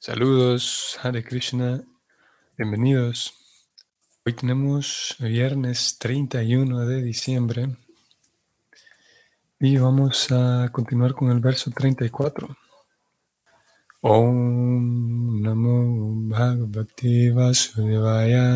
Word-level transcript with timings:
Saludos, 0.00 0.96
Hare 1.02 1.24
Krishna, 1.24 1.82
bienvenidos. 2.56 3.34
Hoy 4.24 4.32
tenemos 4.32 5.16
viernes 5.18 5.98
31 5.98 6.86
de 6.86 7.02
diciembre 7.02 7.76
y 9.58 9.76
vamos 9.76 10.30
a 10.30 10.68
continuar 10.70 11.14
con 11.14 11.32
el 11.32 11.40
verso 11.40 11.72
34. 11.72 12.46
Om 14.02 15.42
Namo 15.42 16.28
Bhagavate 16.28 17.32
Vasudevaya. 17.32 18.46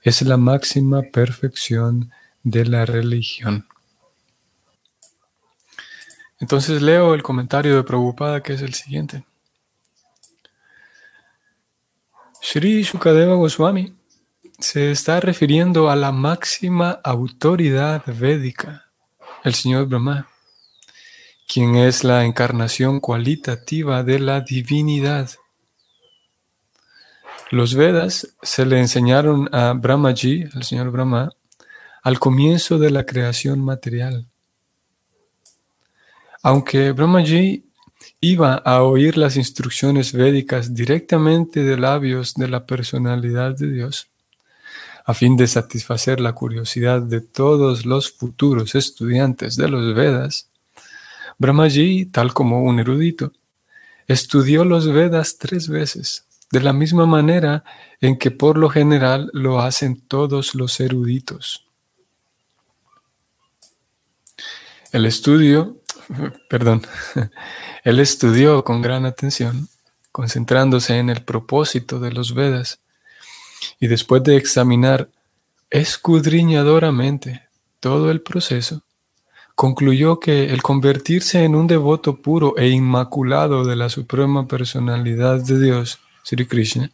es 0.01 0.21
la 0.21 0.37
máxima 0.37 1.01
perfección 1.01 2.11
de 2.43 2.65
la 2.65 2.85
religión. 2.85 3.67
Entonces 6.39 6.81
leo 6.81 7.13
el 7.13 7.23
comentario 7.23 7.75
de 7.75 7.83
Prabhupada 7.83 8.41
que 8.41 8.53
es 8.53 8.61
el 8.61 8.73
siguiente. 8.73 9.25
Sri 12.41 12.83
Shukadeva 12.83 13.35
Goswami 13.35 13.93
se 14.59 14.91
está 14.91 15.19
refiriendo 15.19 15.89
a 15.89 15.95
la 15.95 16.11
máxima 16.11 16.91
autoridad 17.03 18.03
védica, 18.07 18.85
el 19.43 19.53
señor 19.53 19.87
Brahma, 19.87 20.29
quien 21.47 21.75
es 21.75 22.03
la 22.03 22.25
encarnación 22.25 22.99
cualitativa 22.99 24.03
de 24.03 24.19
la 24.19 24.41
divinidad. 24.41 25.29
Los 27.49 27.75
Vedas 27.75 28.35
se 28.41 28.65
le 28.65 28.77
enseñaron 28.77 29.47
a 29.55 29.71
Brahmaji, 29.71 30.49
al 30.53 30.63
señor 30.63 30.91
Brahma, 30.91 31.31
al 32.03 32.19
comienzo 32.19 32.77
de 32.77 32.91
la 32.91 33.05
creación 33.05 33.63
material. 33.63 34.27
Aunque 36.43 36.91
Brahmaji 36.91 37.63
iba 38.19 38.55
a 38.55 38.83
oír 38.83 39.17
las 39.17 39.37
instrucciones 39.37 40.11
védicas 40.11 40.73
directamente 40.73 41.63
de 41.63 41.77
labios 41.77 42.33
de 42.33 42.49
la 42.49 42.65
personalidad 42.65 43.55
de 43.55 43.71
Dios, 43.71 44.09
a 45.05 45.13
fin 45.13 45.37
de 45.37 45.47
satisfacer 45.47 46.19
la 46.19 46.33
curiosidad 46.33 47.01
de 47.01 47.21
todos 47.21 47.85
los 47.85 48.11
futuros 48.11 48.75
estudiantes 48.75 49.55
de 49.55 49.69
los 49.69 49.95
Vedas, 49.95 50.49
Brahmaji, 51.37 52.07
tal 52.07 52.33
como 52.33 52.61
un 52.63 52.81
erudito, 52.81 53.31
estudió 54.05 54.65
los 54.65 54.91
Vedas 54.91 55.37
tres 55.37 55.69
veces 55.69 56.26
de 56.51 56.61
la 56.61 56.73
misma 56.73 57.05
manera 57.05 57.63
en 57.99 58.17
que 58.17 58.31
por 58.31 58.57
lo 58.57 58.69
general 58.69 59.29
lo 59.33 59.59
hacen 59.59 59.99
todos 59.99 60.55
los 60.55 60.79
eruditos. 60.79 61.65
El 64.91 65.05
estudio, 65.05 65.77
perdón, 66.49 66.83
él 67.83 67.99
estudió 67.99 68.63
con 68.63 68.81
gran 68.81 69.05
atención, 69.05 69.67
concentrándose 70.11 70.97
en 70.97 71.09
el 71.09 71.23
propósito 71.23 71.99
de 71.99 72.11
los 72.11 72.33
Vedas, 72.33 72.79
y 73.79 73.87
después 73.87 74.23
de 74.23 74.37
examinar 74.37 75.09
escudriñadoramente 75.69 77.47
todo 77.79 78.09
el 78.09 78.21
proceso, 78.21 78.83
concluyó 79.55 80.19
que 80.19 80.53
el 80.53 80.61
convertirse 80.61 81.43
en 81.43 81.55
un 81.55 81.67
devoto 81.67 82.21
puro 82.21 82.55
e 82.57 82.69
inmaculado 82.69 83.65
de 83.65 83.75
la 83.75 83.89
Suprema 83.89 84.47
Personalidad 84.47 85.41
de 85.41 85.59
Dios 85.59 85.99
Sri 86.27 86.45
Krishna, 86.45 86.91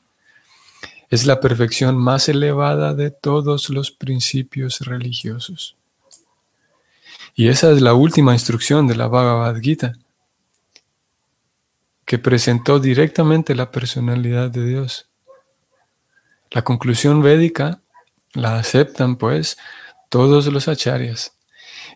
es 1.09 1.25
la 1.25 1.39
perfección 1.39 1.97
más 1.97 2.29
elevada 2.29 2.94
de 2.94 3.09
todos 3.09 3.71
los 3.71 3.89
principios 3.89 4.81
religiosos. 4.81 5.75
Y 7.33 7.47
esa 7.47 7.72
es 7.72 7.81
la 7.81 7.95
última 7.95 8.33
instrucción 8.33 8.85
de 8.85 8.95
la 8.95 9.07
Bhagavad 9.07 9.59
Gita, 9.59 9.93
que 12.05 12.19
presentó 12.19 12.79
directamente 12.79 13.55
la 13.55 13.72
personalidad 13.72 14.51
de 14.51 14.67
Dios. 14.67 15.09
La 16.51 16.63
conclusión 16.63 17.23
védica 17.23 17.81
la 18.33 18.59
aceptan, 18.59 19.16
pues, 19.16 19.57
todos 20.09 20.45
los 20.45 20.67
acharyas, 20.67 21.35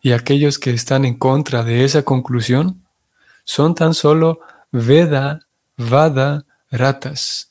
y 0.02 0.14
aquellos 0.14 0.58
que 0.58 0.72
están 0.72 1.06
en 1.06 1.14
contra 1.14 1.64
de 1.64 1.86
esa 1.86 2.02
conclusión 2.02 2.84
son 3.44 3.76
tan 3.76 3.94
solo 3.94 4.40
Veda, 4.72 5.42
Vada, 5.78 6.47
ratas, 6.72 7.50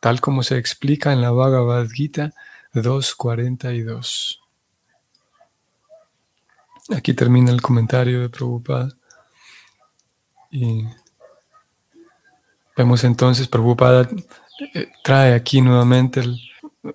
tal 0.00 0.20
como 0.20 0.42
se 0.42 0.58
explica 0.58 1.12
en 1.12 1.20
la 1.20 1.30
Bhagavad 1.30 1.88
Gita 1.88 2.32
2.42. 2.74 4.38
Aquí 6.96 7.14
termina 7.14 7.50
el 7.50 7.60
comentario 7.60 8.20
de 8.20 8.28
Prabhupada. 8.28 8.90
Y 10.50 10.84
vemos 12.76 13.04
entonces, 13.04 13.48
Prabhupada 13.48 14.08
eh, 14.74 14.88
trae 15.02 15.34
aquí 15.34 15.60
nuevamente 15.60 16.22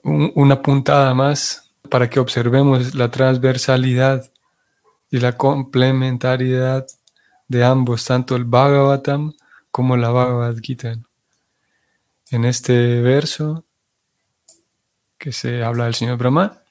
una 0.04 0.62
puntada 0.62 1.14
más 1.14 1.70
para 1.90 2.10
que 2.10 2.20
observemos 2.20 2.96
la 2.96 3.12
transversalidad 3.12 4.32
y 5.12 5.20
la 5.20 5.38
complementariedad 5.38 6.88
de 7.48 7.64
ambos, 7.64 8.06
tanto 8.06 8.36
el 8.36 8.46
Bhagavatam 8.46 9.34
como 9.70 9.96
la 9.96 10.10
Bhagavad 10.10 10.58
Gita 10.60 10.98
en 12.32 12.46
este 12.46 13.02
verso 13.02 13.66
que 15.18 15.32
se 15.32 15.64
habla 15.64 15.86
del 15.86 15.96
señor 15.96 16.18
Brahma. 16.18 16.62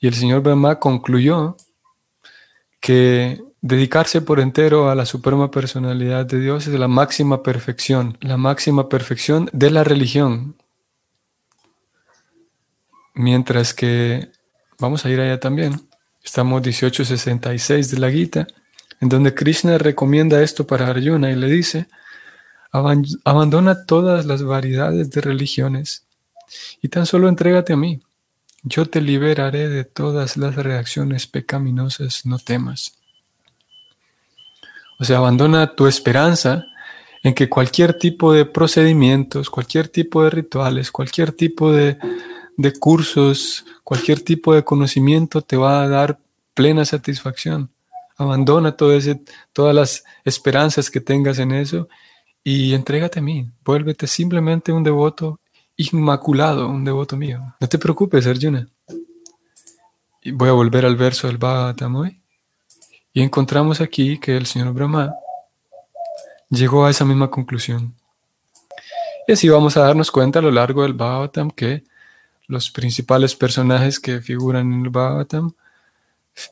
Y 0.00 0.08
el 0.08 0.14
señor 0.14 0.42
Brahma 0.42 0.78
concluyó 0.78 1.56
que 2.80 3.40
dedicarse 3.60 4.20
por 4.20 4.40
entero 4.40 4.90
a 4.90 4.94
la 4.94 5.06
suprema 5.06 5.50
personalidad 5.50 6.26
de 6.26 6.40
Dios 6.40 6.66
es 6.66 6.74
la 6.78 6.88
máxima 6.88 7.42
perfección, 7.42 8.16
la 8.20 8.36
máxima 8.36 8.88
perfección 8.88 9.50
de 9.52 9.70
la 9.70 9.82
religión. 9.84 10.56
Mientras 13.14 13.72
que, 13.72 14.28
vamos 14.78 15.04
a 15.04 15.10
ir 15.10 15.20
allá 15.20 15.40
también, 15.40 15.80
estamos 16.22 16.60
1866 16.60 17.90
de 17.90 17.98
la 17.98 18.10
Gita, 18.10 18.46
en 19.00 19.08
donde 19.08 19.34
Krishna 19.34 19.78
recomienda 19.78 20.42
esto 20.42 20.66
para 20.66 20.88
Arjuna 20.88 21.30
y 21.30 21.36
le 21.36 21.48
dice, 21.48 21.88
Abandona 23.24 23.84
todas 23.86 24.26
las 24.26 24.42
variedades 24.42 25.10
de 25.10 25.20
religiones 25.20 26.06
y 26.82 26.88
tan 26.88 27.06
solo 27.06 27.28
entrégate 27.28 27.72
a 27.72 27.76
mí. 27.76 28.00
Yo 28.62 28.86
te 28.86 29.00
liberaré 29.00 29.68
de 29.68 29.84
todas 29.84 30.36
las 30.36 30.56
reacciones 30.56 31.26
pecaminosas, 31.26 32.26
no 32.26 32.38
temas. 32.38 32.98
O 34.98 35.04
sea, 35.04 35.18
abandona 35.18 35.74
tu 35.74 35.86
esperanza 35.86 36.64
en 37.22 37.34
que 37.34 37.48
cualquier 37.48 37.98
tipo 37.98 38.32
de 38.32 38.44
procedimientos, 38.44 39.50
cualquier 39.50 39.88
tipo 39.88 40.24
de 40.24 40.30
rituales, 40.30 40.90
cualquier 40.90 41.32
tipo 41.32 41.72
de, 41.72 41.98
cursos, 42.80 43.64
cualquier 43.84 44.20
tipo 44.20 44.54
de 44.54 44.64
conocimiento 44.64 45.42
te 45.42 45.56
va 45.56 45.82
a 45.82 45.88
dar 45.88 46.18
plena 46.54 46.84
satisfacción. 46.84 47.70
Abandona 48.16 48.72
todo 48.72 48.98
todas 49.52 49.74
las 49.74 50.04
esperanzas 50.24 50.90
que 50.90 51.00
tengas 51.00 51.38
en 51.38 51.52
eso 51.52 51.88
y 52.48 52.74
entrégate 52.74 53.18
a 53.18 53.22
mí. 53.22 53.50
Vuélvete 53.64 54.06
simplemente 54.06 54.70
un 54.70 54.84
devoto 54.84 55.40
inmaculado, 55.76 56.68
un 56.68 56.84
devoto 56.84 57.16
mío. 57.16 57.40
No 57.58 57.68
te 57.68 57.76
preocupes, 57.76 58.24
Arjuna. 58.24 58.68
Voy 60.26 60.48
a 60.48 60.52
volver 60.52 60.86
al 60.86 60.94
verso 60.94 61.26
del 61.26 61.38
Bhagavatam 61.38 61.96
hoy. 61.96 62.22
Y 63.12 63.22
encontramos 63.22 63.80
aquí 63.80 64.20
que 64.20 64.36
el 64.36 64.46
señor 64.46 64.72
Brahma 64.74 65.12
llegó 66.48 66.86
a 66.86 66.90
esa 66.90 67.04
misma 67.04 67.28
conclusión. 67.28 67.96
Y 69.26 69.32
así 69.32 69.48
vamos 69.48 69.76
a 69.76 69.80
darnos 69.80 70.12
cuenta 70.12 70.38
a 70.38 70.42
lo 70.42 70.52
largo 70.52 70.84
del 70.84 70.94
Bhagavatam 70.94 71.50
que 71.50 71.82
los 72.46 72.70
principales 72.70 73.34
personajes 73.34 73.98
que 73.98 74.20
figuran 74.20 74.72
en 74.72 74.84
el 74.84 74.90
Bhagavatam, 74.90 75.50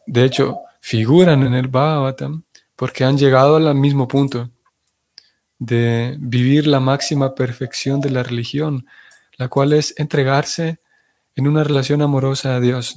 de 0.09 0.25
hecho, 0.25 0.59
figuran 0.81 1.45
en 1.45 1.55
el 1.55 1.69
Bhagavatam 1.69 2.43
porque 2.75 3.05
han 3.05 3.17
llegado 3.17 3.55
al 3.55 3.77
mismo 3.77 4.09
punto 4.09 4.51
de 5.59 6.17
vivir 6.19 6.67
la 6.67 6.81
máxima 6.81 7.35
perfección 7.35 8.01
de 8.01 8.11
la 8.11 8.23
religión, 8.23 8.87
la 9.37 9.49
cual 9.49 9.73
es 9.73 9.95
entregarse 9.99 10.81
en 11.37 11.49
una 11.49 11.65
relación 11.65 12.03
amorosa 12.03 12.57
a 12.57 12.61
Dios. 12.61 12.97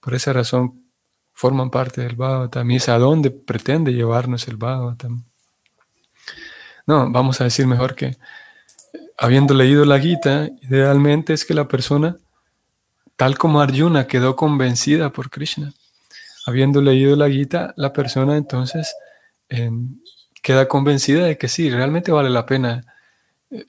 Por 0.00 0.14
esa 0.14 0.32
razón 0.32 0.84
forman 1.32 1.70
parte 1.70 2.00
del 2.00 2.16
Bhagavatam 2.16 2.70
y 2.70 2.76
es 2.76 2.88
a 2.88 2.98
dónde 2.98 3.30
pretende 3.30 3.92
llevarnos 3.92 4.48
el 4.48 4.56
Bhagavatam. 4.56 5.24
No, 6.86 7.10
vamos 7.10 7.40
a 7.40 7.44
decir 7.44 7.66
mejor 7.66 7.94
que 7.94 8.16
habiendo 9.18 9.52
leído 9.52 9.84
la 9.84 9.98
Gita, 9.98 10.48
idealmente 10.62 11.32
es 11.32 11.44
que 11.44 11.52
la 11.52 11.68
persona, 11.68 12.16
tal 13.16 13.36
como 13.36 13.60
Arjuna, 13.60 14.06
quedó 14.06 14.36
convencida 14.36 15.10
por 15.10 15.28
Krishna. 15.28 15.72
Habiendo 16.46 16.80
leído 16.80 17.14
la 17.16 17.28
Gita, 17.28 17.74
la 17.76 17.92
persona 17.92 18.36
entonces 18.36 18.94
queda 20.42 20.68
convencida 20.68 21.24
de 21.24 21.38
que 21.38 21.48
sí, 21.48 21.70
realmente 21.70 22.12
vale 22.12 22.30
la 22.30 22.46
pena 22.46 22.84
eh, 23.50 23.64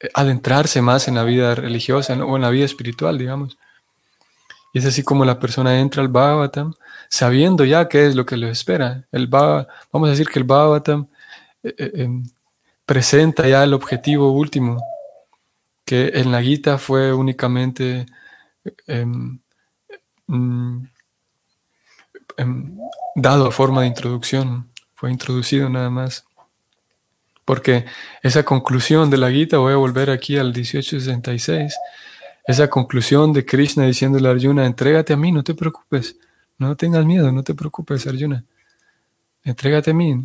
eh, 0.00 0.10
adentrarse 0.14 0.80
más 0.82 1.08
en 1.08 1.14
la 1.16 1.24
vida 1.24 1.54
religiosa 1.54 2.14
o 2.14 2.36
en 2.36 2.42
la 2.42 2.50
vida 2.50 2.64
espiritual, 2.64 3.18
digamos. 3.18 3.58
Y 4.72 4.78
es 4.78 4.86
así 4.86 5.02
como 5.02 5.24
la 5.24 5.38
persona 5.38 5.80
entra 5.80 6.02
al 6.02 6.08
Bhagavatam 6.08 6.74
sabiendo 7.08 7.64
ya 7.64 7.88
qué 7.88 8.06
es 8.06 8.14
lo 8.14 8.26
que 8.26 8.36
le 8.36 8.50
espera. 8.50 9.06
El 9.12 9.28
vamos 9.28 10.08
a 10.08 10.10
decir 10.10 10.28
que 10.28 10.38
el 10.38 10.44
Bhagavatam 10.44 11.08
eh, 11.62 11.74
em, 11.94 12.24
presenta 12.86 13.48
ya 13.48 13.64
el 13.64 13.74
objetivo 13.74 14.32
último, 14.32 14.82
que 15.84 16.08
en 16.14 16.32
la 16.32 16.42
Gita 16.42 16.78
fue 16.78 17.12
únicamente 17.12 18.06
em, 18.86 19.40
mm, 20.26 20.86
em, 22.36 22.78
dado 23.16 23.46
a 23.46 23.52
forma 23.52 23.82
de 23.82 23.88
introducción, 23.88 24.67
fue 24.98 25.12
introducido 25.12 25.68
nada 25.68 25.90
más. 25.90 26.24
Porque 27.44 27.84
esa 28.20 28.42
conclusión 28.42 29.10
de 29.10 29.16
la 29.16 29.30
Gita, 29.30 29.58
voy 29.58 29.72
a 29.72 29.76
volver 29.76 30.10
aquí 30.10 30.36
al 30.36 30.48
1866, 30.48 31.72
esa 32.48 32.68
conclusión 32.68 33.32
de 33.32 33.46
Krishna 33.46 33.84
diciéndole 33.84 34.28
a 34.28 34.32
Arjuna, 34.32 34.66
entrégate 34.66 35.12
a 35.12 35.16
mí, 35.16 35.30
no 35.30 35.44
te 35.44 35.54
preocupes, 35.54 36.16
no 36.58 36.76
tengas 36.76 37.04
miedo, 37.04 37.30
no 37.30 37.44
te 37.44 37.54
preocupes, 37.54 38.08
Arjuna, 38.08 38.44
entrégate 39.44 39.92
a 39.92 39.94
mí, 39.94 40.24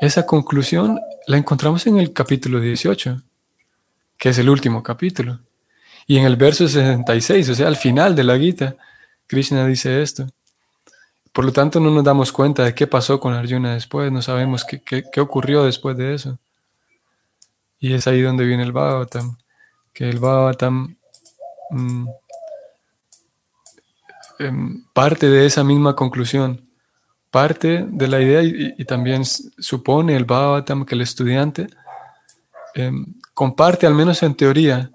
esa 0.00 0.24
conclusión 0.24 1.00
la 1.26 1.36
encontramos 1.36 1.84
en 1.88 1.98
el 1.98 2.12
capítulo 2.12 2.60
18, 2.60 3.20
que 4.16 4.28
es 4.28 4.38
el 4.38 4.48
último 4.48 4.80
capítulo. 4.84 5.40
Y 6.06 6.18
en 6.18 6.24
el 6.24 6.36
verso 6.36 6.68
66, 6.68 7.48
o 7.48 7.54
sea, 7.56 7.66
al 7.66 7.76
final 7.76 8.14
de 8.14 8.22
la 8.22 8.38
Gita, 8.38 8.76
Krishna 9.26 9.66
dice 9.66 10.02
esto. 10.02 10.28
Por 11.38 11.44
lo 11.44 11.52
tanto, 11.52 11.78
no 11.78 11.92
nos 11.92 12.02
damos 12.02 12.32
cuenta 12.32 12.64
de 12.64 12.74
qué 12.74 12.88
pasó 12.88 13.20
con 13.20 13.32
Arjuna 13.32 13.74
después, 13.74 14.10
no 14.10 14.22
sabemos 14.22 14.64
qué, 14.64 14.82
qué, 14.82 15.20
ocurrió 15.20 15.62
después 15.62 15.96
de 15.96 16.12
eso. 16.12 16.36
Y 17.78 17.94
es 17.94 18.08
ahí 18.08 18.22
donde 18.22 18.44
viene 18.44 18.64
el 18.64 18.72
Bhagavatam, 18.72 19.38
que 19.92 20.08
el 20.08 20.18
Bhagavatam 20.18 20.96
mm, 21.70 22.08
em, 24.40 24.84
parte 24.92 25.28
de 25.28 25.46
esa 25.46 25.62
misma 25.62 25.94
conclusión 25.94 26.68
parte 27.30 27.86
de 27.86 28.08
la 28.08 28.20
idea 28.20 28.42
y, 28.42 28.84
también 28.84 29.24
supone 29.24 30.16
el 30.16 30.24
Bhagavatam 30.24 30.84
que 30.84 30.96
el 30.96 31.02
estudiante 31.02 31.68
em, 32.74 33.14
comparte, 33.32 33.86
al 33.86 33.94
menos 33.94 34.24
en 34.24 34.34
teoría, 34.34 34.90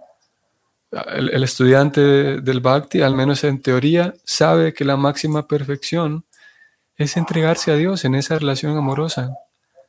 el, 1.16 1.42
estudiante 1.42 2.02
del 2.42 2.60
Bhakti, 2.60 3.02
al 3.02 3.16
menos 3.16 3.46
en 3.46 3.62
teoría, 3.62 4.14
sabe 4.26 4.74
que 4.74 4.84
la 4.84 4.98
máxima 4.98 5.48
perfección 5.48 6.26
es 6.98 7.18
entregarse 7.18 7.72
a 7.72 7.76
Dios 7.76 8.06
en 8.06 8.16
esa 8.16 8.38
relación 8.38 8.78
amorosa. 8.78 9.36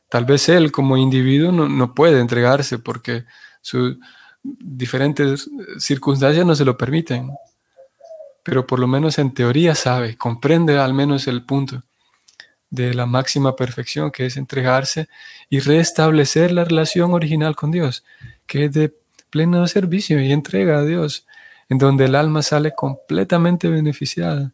Tal 0.09 0.25
vez 0.25 0.49
él 0.49 0.73
como 0.73 0.97
individuo 0.97 1.53
no, 1.53 1.69
no 1.69 1.95
puede 1.95 2.21
entregarse 2.21 2.79
porque 2.79 3.25
sus 3.61 3.97
diferentes 4.43 5.51
circunstancias 5.79 6.45
no 6.45 6.55
se 6.55 6.65
lo 6.65 6.77
permiten, 6.77 7.31
pero 8.43 8.67
por 8.67 8.79
lo 8.79 8.87
menos 8.87 9.19
en 9.19 9.33
teoría 9.33 9.75
sabe, 9.75 10.17
comprende 10.17 10.79
al 10.79 10.93
menos 10.93 11.27
el 11.27 11.45
punto 11.45 11.83
de 12.71 12.93
la 12.93 13.07
máxima 13.07 13.57
perfección, 13.57 14.11
que 14.11 14.27
es 14.27 14.37
entregarse 14.37 15.09
y 15.49 15.61
restablecer 15.61 16.53
la 16.53 16.65
relación 16.65 17.13
original 17.13 17.57
con 17.57 17.71
Dios, 17.71 18.05
que 18.47 18.67
es 18.67 18.73
de 18.73 18.95
pleno 19.31 19.67
servicio 19.67 20.21
y 20.21 20.33
entrega 20.33 20.79
a 20.79 20.85
Dios, 20.85 21.27
en 21.69 21.79
donde 21.79 22.05
el 22.05 22.15
alma 22.15 22.43
sale 22.43 22.73
completamente 22.73 23.69
beneficiada. 23.69 24.53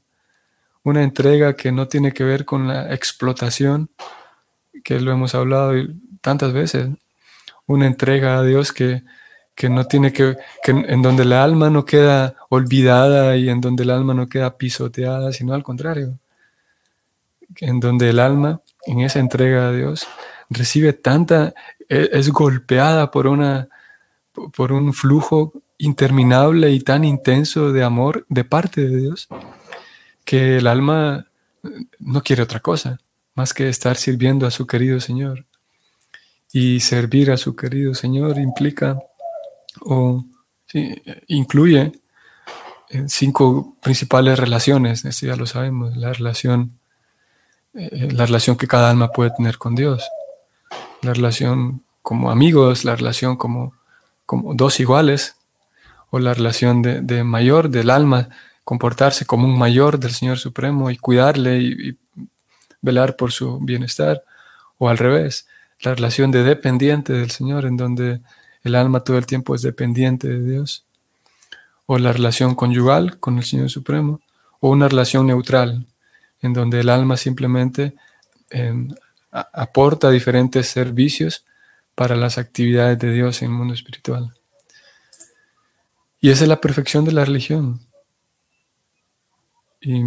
Una 0.82 1.02
entrega 1.02 1.54
que 1.54 1.72
no 1.72 1.88
tiene 1.88 2.12
que 2.12 2.24
ver 2.24 2.44
con 2.44 2.68
la 2.68 2.94
explotación, 2.94 3.90
que 4.84 5.00
lo 5.00 5.12
hemos 5.12 5.34
hablado 5.34 5.74
tantas 6.20 6.52
veces. 6.52 6.88
Una 7.66 7.86
entrega 7.86 8.38
a 8.38 8.42
Dios 8.42 8.72
que, 8.72 9.02
que 9.54 9.68
no 9.68 9.84
tiene 9.84 10.12
que, 10.12 10.36
que 10.62 10.70
en 10.72 11.02
donde 11.02 11.22
el 11.24 11.32
alma 11.32 11.70
no 11.70 11.84
queda 11.84 12.36
olvidada 12.48 13.36
y 13.36 13.48
en 13.48 13.60
donde 13.60 13.82
el 13.84 13.90
alma 13.90 14.14
no 14.14 14.28
queda 14.28 14.56
pisoteada, 14.56 15.32
sino 15.32 15.54
al 15.54 15.62
contrario 15.62 16.18
en 17.58 17.80
donde 17.80 18.10
el 18.10 18.18
alma, 18.18 18.60
en 18.86 19.00
esa 19.00 19.18
entrega 19.18 19.68
a 19.68 19.72
Dios, 19.72 20.06
recibe 20.48 20.92
tanta, 20.92 21.54
e, 21.88 22.10
es, 22.12 22.30
golpeada 22.30 23.10
por, 23.10 23.26
una, 23.26 23.68
por 24.54 24.72
un 24.72 24.92
flujo 24.92 25.52
interminable 25.78 26.70
y 26.70 26.80
tan 26.80 27.04
intenso 27.04 27.72
de 27.72 27.82
amor 27.82 28.26
de 28.28 28.44
parte 28.44 28.82
de 28.82 28.96
Dios, 28.96 29.28
que 30.24 30.58
el 30.58 30.66
alma 30.66 31.26
no 31.98 32.22
quiere 32.22 32.42
otra 32.42 32.60
cosa 32.60 32.98
más 33.34 33.54
que 33.54 33.68
estar 33.68 33.96
sirviendo 33.96 34.46
a 34.46 34.50
su 34.50 34.66
querido 34.66 35.00
Señor. 35.00 35.46
Y 36.52 36.80
servir 36.80 37.30
a 37.30 37.36
su 37.36 37.54
querido 37.54 37.94
Señor 37.94 38.38
implica 38.38 38.98
o 39.80 40.24
incluye 41.28 41.92
eh, 42.90 43.04
cinco 43.08 43.76
principales 43.80 44.38
relaciones, 44.38 45.04
esto 45.04 45.26
ya 45.26 45.36
lo 45.36 45.46
sabemos, 45.46 45.96
la 45.96 46.12
relación 46.12 46.80
eh, 47.74 48.08
la 48.12 48.26
relación 48.26 48.56
que 48.56 48.66
cada 48.66 48.90
alma 48.90 49.12
puede 49.12 49.30
tener 49.30 49.58
con 49.58 49.74
Dios. 49.74 50.08
La 51.02 51.14
relación 51.14 51.82
como 52.02 52.30
amigos, 52.30 52.84
la 52.84 52.96
relación 52.96 53.36
como, 53.36 53.74
como 54.26 54.54
dos 54.54 54.80
iguales, 54.80 55.36
o 56.10 56.18
la 56.18 56.34
relación 56.34 56.82
de, 56.82 57.24
mayor 57.24 57.70
del 57.70 57.90
alma, 57.90 58.28
comportarse 58.70 59.26
como 59.26 59.48
un 59.48 59.58
mayor 59.58 59.98
del 59.98 60.12
Señor 60.12 60.38
Supremo 60.38 60.92
y 60.92 60.96
cuidarle 60.96 61.58
y, 61.58 61.98
velar 62.80 63.16
por 63.16 63.32
su 63.32 63.58
bienestar, 63.58 64.22
o 64.78 64.88
al 64.88 64.96
revés, 64.96 65.48
la 65.80 65.92
relación 65.92 66.30
de 66.30 66.44
dependiente 66.44 67.12
del 67.12 67.32
Señor, 67.32 67.64
en 67.64 67.76
donde 67.76 68.20
el 68.62 68.76
alma 68.76 69.00
todo 69.00 69.18
el 69.18 69.26
tiempo 69.26 69.56
es 69.56 69.62
dependiente 69.62 70.28
de 70.28 70.52
Dios, 70.52 70.84
o 71.86 71.98
la 71.98 72.12
relación 72.12 72.54
conyugal 72.54 73.18
con 73.18 73.38
el 73.38 73.44
Señor 73.44 73.70
Supremo, 73.70 74.20
o 74.60 74.70
una 74.70 74.86
relación 74.86 75.26
neutral, 75.26 75.84
en 76.40 76.52
donde 76.52 76.78
el 76.78 76.90
alma 76.90 77.16
simplemente 77.16 77.96
em, 78.50 78.94
aporta 79.32 80.10
diferentes 80.10 80.68
servicios 80.68 81.44
para 81.96 82.14
las 82.14 82.38
actividades 82.38 83.00
de 83.00 83.12
Dios 83.12 83.42
en 83.42 83.50
el 83.50 83.56
mundo 83.56 83.74
espiritual. 83.74 84.32
Y 86.20 86.30
esa 86.30 86.44
es 86.44 86.48
la 86.48 86.60
perfección 86.60 87.04
de 87.04 87.10
la 87.10 87.24
religión. 87.24 87.89
Y 89.80 90.02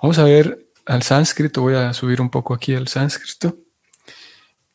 vamos 0.00 0.18
a 0.18 0.24
ver 0.24 0.66
al 0.86 1.02
sánscrito, 1.02 1.62
voy 1.62 1.74
a 1.74 1.92
subir 1.92 2.20
un 2.20 2.30
poco 2.30 2.54
aquí 2.54 2.74
al 2.74 2.88
sánscrito. 2.88 3.56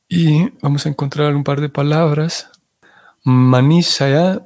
Y 0.09 0.49
vamos 0.61 0.85
a 0.85 0.89
encontrar 0.89 1.35
un 1.35 1.43
par 1.43 1.61
de 1.61 1.69
palabras. 1.69 2.49
Manishaya 3.23 4.45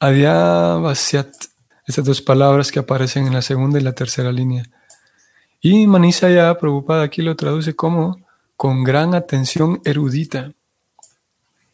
Adyavasyat. 0.00 1.32
Estas 1.86 2.04
dos 2.04 2.20
palabras 2.20 2.70
que 2.70 2.78
aparecen 2.78 3.26
en 3.26 3.32
la 3.32 3.42
segunda 3.42 3.80
y 3.80 3.82
la 3.82 3.94
tercera 3.94 4.30
línea. 4.32 4.64
Y 5.60 5.86
Manisaya 5.86 6.58
Prabhupada 6.58 7.04
aquí 7.04 7.22
lo 7.22 7.36
traduce 7.36 7.74
como 7.74 8.20
con 8.56 8.84
gran 8.84 9.14
atención 9.14 9.80
erudita. 9.84 10.52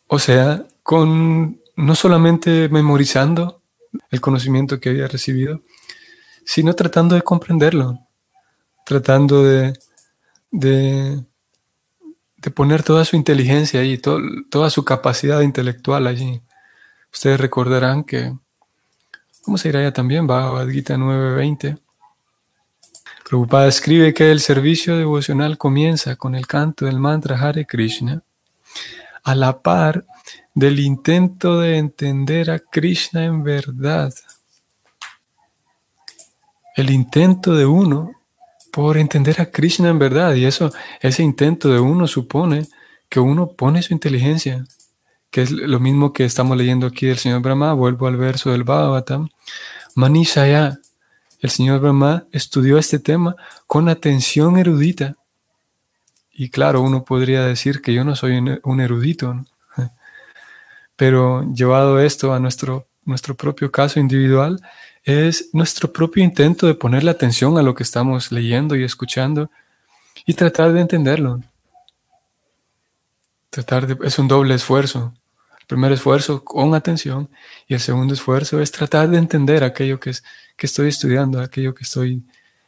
O 0.06 0.18
sea, 0.18 0.64
con 0.82 1.60
no 1.76 1.94
solamente 1.94 2.68
memorizando 2.68 3.62
el 4.10 4.20
conocimiento 4.20 4.78
que 4.78 4.90
había 4.90 5.08
recibido, 5.08 5.60
sino 6.48 6.72
tratando 6.72 7.14
de 7.14 7.20
comprenderlo, 7.20 7.98
tratando 8.86 9.44
de, 9.44 9.78
de, 10.50 11.22
poner 12.54 12.82
toda 12.82 13.04
su 13.04 13.16
inteligencia 13.16 13.80
ahí, 13.80 13.98
toda 13.98 14.70
su 14.70 14.82
capacidad 14.82 15.42
intelectual 15.42 16.06
allí. 16.06 16.40
Ustedes 17.12 17.38
recordarán 17.38 18.02
que, 18.02 18.32
¿cómo 19.42 19.58
se 19.58 19.68
irá 19.68 19.82
ya 19.82 19.92
también? 19.92 20.26
Bhagavad 20.26 20.70
Gita 20.70 20.96
9.20 20.96 21.78
Prabhupada 23.28 23.68
escribe 23.68 24.14
que 24.14 24.30
el 24.30 24.40
servicio 24.40 24.96
devocional 24.96 25.58
comienza 25.58 26.16
con 26.16 26.34
el 26.34 26.46
canto 26.46 26.86
del 26.86 26.98
mantra 26.98 27.38
Hare 27.38 27.66
Krishna, 27.66 28.22
a 29.22 29.34
la 29.34 29.60
par 29.60 30.06
del 30.54 30.80
intento 30.80 31.60
de 31.60 31.76
entender 31.76 32.50
a 32.50 32.58
Krishna 32.58 33.26
en 33.26 33.42
verdad. 33.42 34.14
El 36.78 36.90
intento 36.90 37.56
de 37.56 37.66
uno 37.66 38.12
por 38.70 38.98
entender 38.98 39.40
a 39.40 39.50
Krishna 39.50 39.88
en 39.88 39.98
verdad. 39.98 40.34
Y 40.34 40.44
eso, 40.44 40.72
ese 41.00 41.24
intento 41.24 41.70
de 41.70 41.80
uno 41.80 42.06
supone 42.06 42.68
que 43.08 43.18
uno 43.18 43.48
pone 43.48 43.82
su 43.82 43.92
inteligencia, 43.92 44.64
que 45.32 45.42
es 45.42 45.50
lo 45.50 45.80
mismo 45.80 46.12
que 46.12 46.24
estamos 46.24 46.56
leyendo 46.56 46.86
aquí 46.86 47.06
del 47.06 47.18
señor 47.18 47.42
Brahma. 47.42 47.72
Vuelvo 47.72 48.06
al 48.06 48.16
verso 48.16 48.52
del 48.52 48.62
Bhagavatam. 48.62 49.28
Manishaya, 49.96 50.78
el 51.40 51.50
señor 51.50 51.80
Brahma 51.80 52.26
estudió 52.30 52.78
este 52.78 53.00
tema 53.00 53.34
con 53.66 53.88
atención 53.88 54.56
erudita. 54.56 55.16
Y 56.30 56.48
claro, 56.48 56.80
uno 56.80 57.04
podría 57.04 57.42
decir 57.42 57.82
que 57.82 57.92
yo 57.92 58.04
no 58.04 58.14
soy 58.14 58.38
un 58.62 58.80
erudito, 58.80 59.34
pero 60.94 61.42
llevado 61.52 61.98
esto 61.98 62.32
a 62.32 62.38
nuestro, 62.38 62.86
nuestro 63.04 63.34
propio 63.34 63.72
caso 63.72 63.98
individual, 63.98 64.60
es 65.08 65.48
nuestro 65.54 65.90
propio 65.90 66.22
intento 66.22 66.66
de 66.66 66.74
ponerle 66.74 67.10
atención 67.10 67.56
a 67.56 67.62
lo 67.62 67.74
que 67.74 67.82
estamos 67.82 68.30
leyendo 68.30 68.76
y 68.76 68.84
escuchando 68.84 69.50
y 70.26 70.34
tratar 70.34 70.70
de 70.74 70.82
entenderlo. 70.82 71.42
Tratar 73.48 73.86
de, 73.86 74.06
es 74.06 74.18
un 74.18 74.28
doble 74.28 74.54
esfuerzo. 74.54 75.14
El 75.60 75.66
primer 75.66 75.92
esfuerzo 75.92 76.44
con 76.44 76.74
atención 76.74 77.30
y 77.66 77.72
el 77.72 77.80
segundo 77.80 78.12
esfuerzo 78.12 78.60
es 78.60 78.70
tratar 78.70 79.08
de 79.08 79.16
entender 79.16 79.64
aquello 79.64 79.98
que, 79.98 80.10
es, 80.10 80.22
que 80.58 80.66
estoy 80.66 80.88
estudiando, 80.88 81.40
aquello 81.40 81.74
que 81.74 81.84
estoy 81.84 82.22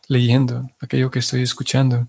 leyendo, 0.09 0.71
aquello 0.81 1.11
que 1.11 1.19
estoy 1.19 1.43
escuchando. 1.43 2.07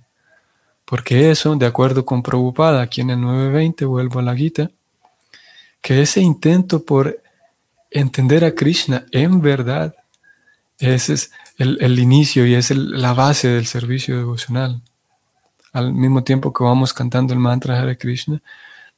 Porque 0.85 1.29
eso, 1.29 1.53
de 1.57 1.65
acuerdo 1.65 2.05
con 2.05 2.23
Prabhupada, 2.23 2.81
aquí 2.81 3.01
en 3.01 3.09
el 3.09 3.19
920, 3.19 3.83
vuelvo 3.83 4.19
a 4.19 4.23
la 4.23 4.35
Gita, 4.35 4.71
que 5.81 6.01
ese 6.01 6.21
intento 6.21 6.85
por 6.85 7.19
entender 7.89 8.45
a 8.45 8.55
Krishna 8.55 9.05
en 9.11 9.41
verdad 9.41 9.93
ese 10.81 11.13
es 11.13 11.31
el, 11.57 11.99
inicio 11.99 12.45
y 12.45 12.55
es 12.55 12.71
la 12.71 13.13
base 13.13 13.47
del 13.47 13.67
servicio 13.67 14.17
devocional. 14.17 14.81
Al 15.73 15.93
mismo 15.93 16.23
tiempo 16.23 16.51
que 16.51 16.63
vamos 16.63 16.93
cantando 16.93 17.33
el 17.33 17.39
mantra 17.39 17.79
Hare 17.79 17.97
Krishna, 17.97 18.41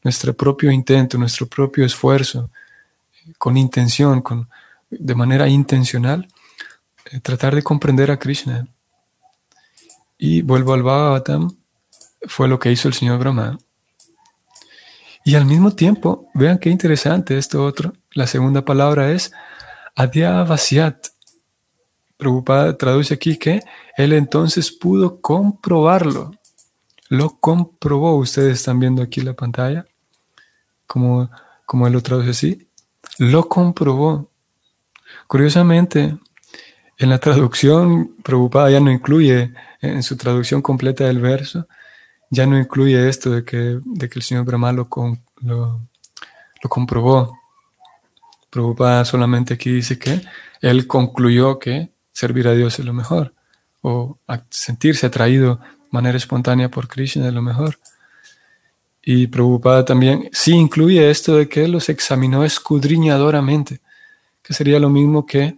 nuestro 0.03 0.33
propio 0.33 0.71
intento, 0.71 1.17
nuestro 1.17 1.47
propio 1.47 1.85
esfuerzo, 1.85 2.49
con 3.37 3.57
intención, 3.57 4.21
con, 4.21 4.49
de 4.89 5.15
manera 5.15 5.47
intencional, 5.47 6.27
eh, 7.11 7.19
tratar 7.19 7.55
de 7.55 7.63
comprender 7.63 8.11
a 8.11 8.17
Krishna. 8.17 8.67
Y 10.17 10.41
vuelvo 10.41 10.73
al 10.73 10.83
Bhagavatam, 10.83 11.55
fue 12.27 12.47
lo 12.47 12.59
que 12.59 12.71
hizo 12.71 12.87
el 12.87 12.93
señor 12.93 13.19
Brahma. 13.19 13.59
Y 15.25 15.35
al 15.35 15.45
mismo 15.45 15.71
tiempo, 15.71 16.29
vean 16.33 16.57
qué 16.57 16.69
interesante 16.69 17.37
esto 17.37 17.63
otro, 17.63 17.93
la 18.11 18.27
segunda 18.27 18.65
palabra 18.65 19.11
es 19.11 19.31
Adyavasyat, 19.95 21.12
Prabhupada 22.23 22.77
traduce 22.77 23.13
aquí 23.13 23.37
que 23.37 23.59
él 23.97 24.13
entonces 24.13 24.71
pudo 24.71 25.19
comprobarlo. 25.19 26.31
Lo 27.09 27.37
comprobó. 27.37 28.15
Ustedes 28.15 28.59
están 28.59 28.79
viendo 28.79 29.03
aquí 29.03 29.19
la 29.19 29.33
pantalla, 29.33 29.85
como, 30.87 31.29
como 31.65 31.85
él 31.85 31.91
lo 31.91 32.01
traduce 32.01 32.29
así. 32.29 32.67
Lo 33.19 33.49
comprobó. 33.49 34.29
Curiosamente, 35.27 36.17
en 36.97 37.09
la 37.09 37.17
traducción, 37.19 38.15
Prabhupada 38.23 38.71
ya 38.71 38.79
no 38.79 38.89
incluye, 38.89 39.51
en 39.81 40.01
su 40.01 40.15
traducción 40.15 40.61
completa 40.61 41.03
del 41.03 41.19
verso, 41.19 41.67
ya 42.29 42.45
no 42.45 42.57
incluye 42.57 43.09
esto 43.09 43.31
de 43.31 43.43
que, 43.43 43.79
de 43.83 44.07
que 44.07 44.19
el 44.19 44.23
señor 44.23 44.45
Brahma 44.45 44.71
lo, 44.71 44.87
lo, 45.41 45.81
lo 46.63 46.69
comprobó. 46.69 47.37
Prabhupada 48.49 49.03
solamente 49.03 49.55
aquí 49.55 49.71
dice 49.71 49.99
que 49.99 50.21
él 50.61 50.87
concluyó 50.87 51.59
que 51.59 51.92
servir 52.13 52.47
a 52.47 52.53
Dios 52.53 52.79
es 52.79 52.85
lo 52.85 52.93
mejor, 52.93 53.33
o 53.81 54.17
sentirse 54.49 55.07
atraído 55.07 55.55
de 55.55 55.61
manera 55.91 56.17
espontánea 56.17 56.69
por 56.69 56.87
Krishna 56.87 57.27
es 57.27 57.33
lo 57.33 57.41
mejor. 57.41 57.77
Y 59.05 59.27
Prabhupada 59.27 59.83
también 59.83 60.29
sí 60.31 60.53
incluye 60.53 61.09
esto 61.09 61.35
de 61.35 61.49
que 61.49 61.67
los 61.67 61.89
examinó 61.89 62.45
escudriñadoramente, 62.45 63.81
que 64.41 64.53
sería 64.53 64.79
lo 64.79 64.89
mismo 64.89 65.25
que 65.25 65.57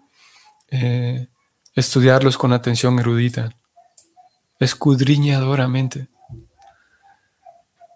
eh, 0.71 1.27
estudiarlos 1.75 2.37
con 2.37 2.53
atención 2.53 2.97
erudita, 2.97 3.53
escudriñadoramente. 4.59 6.07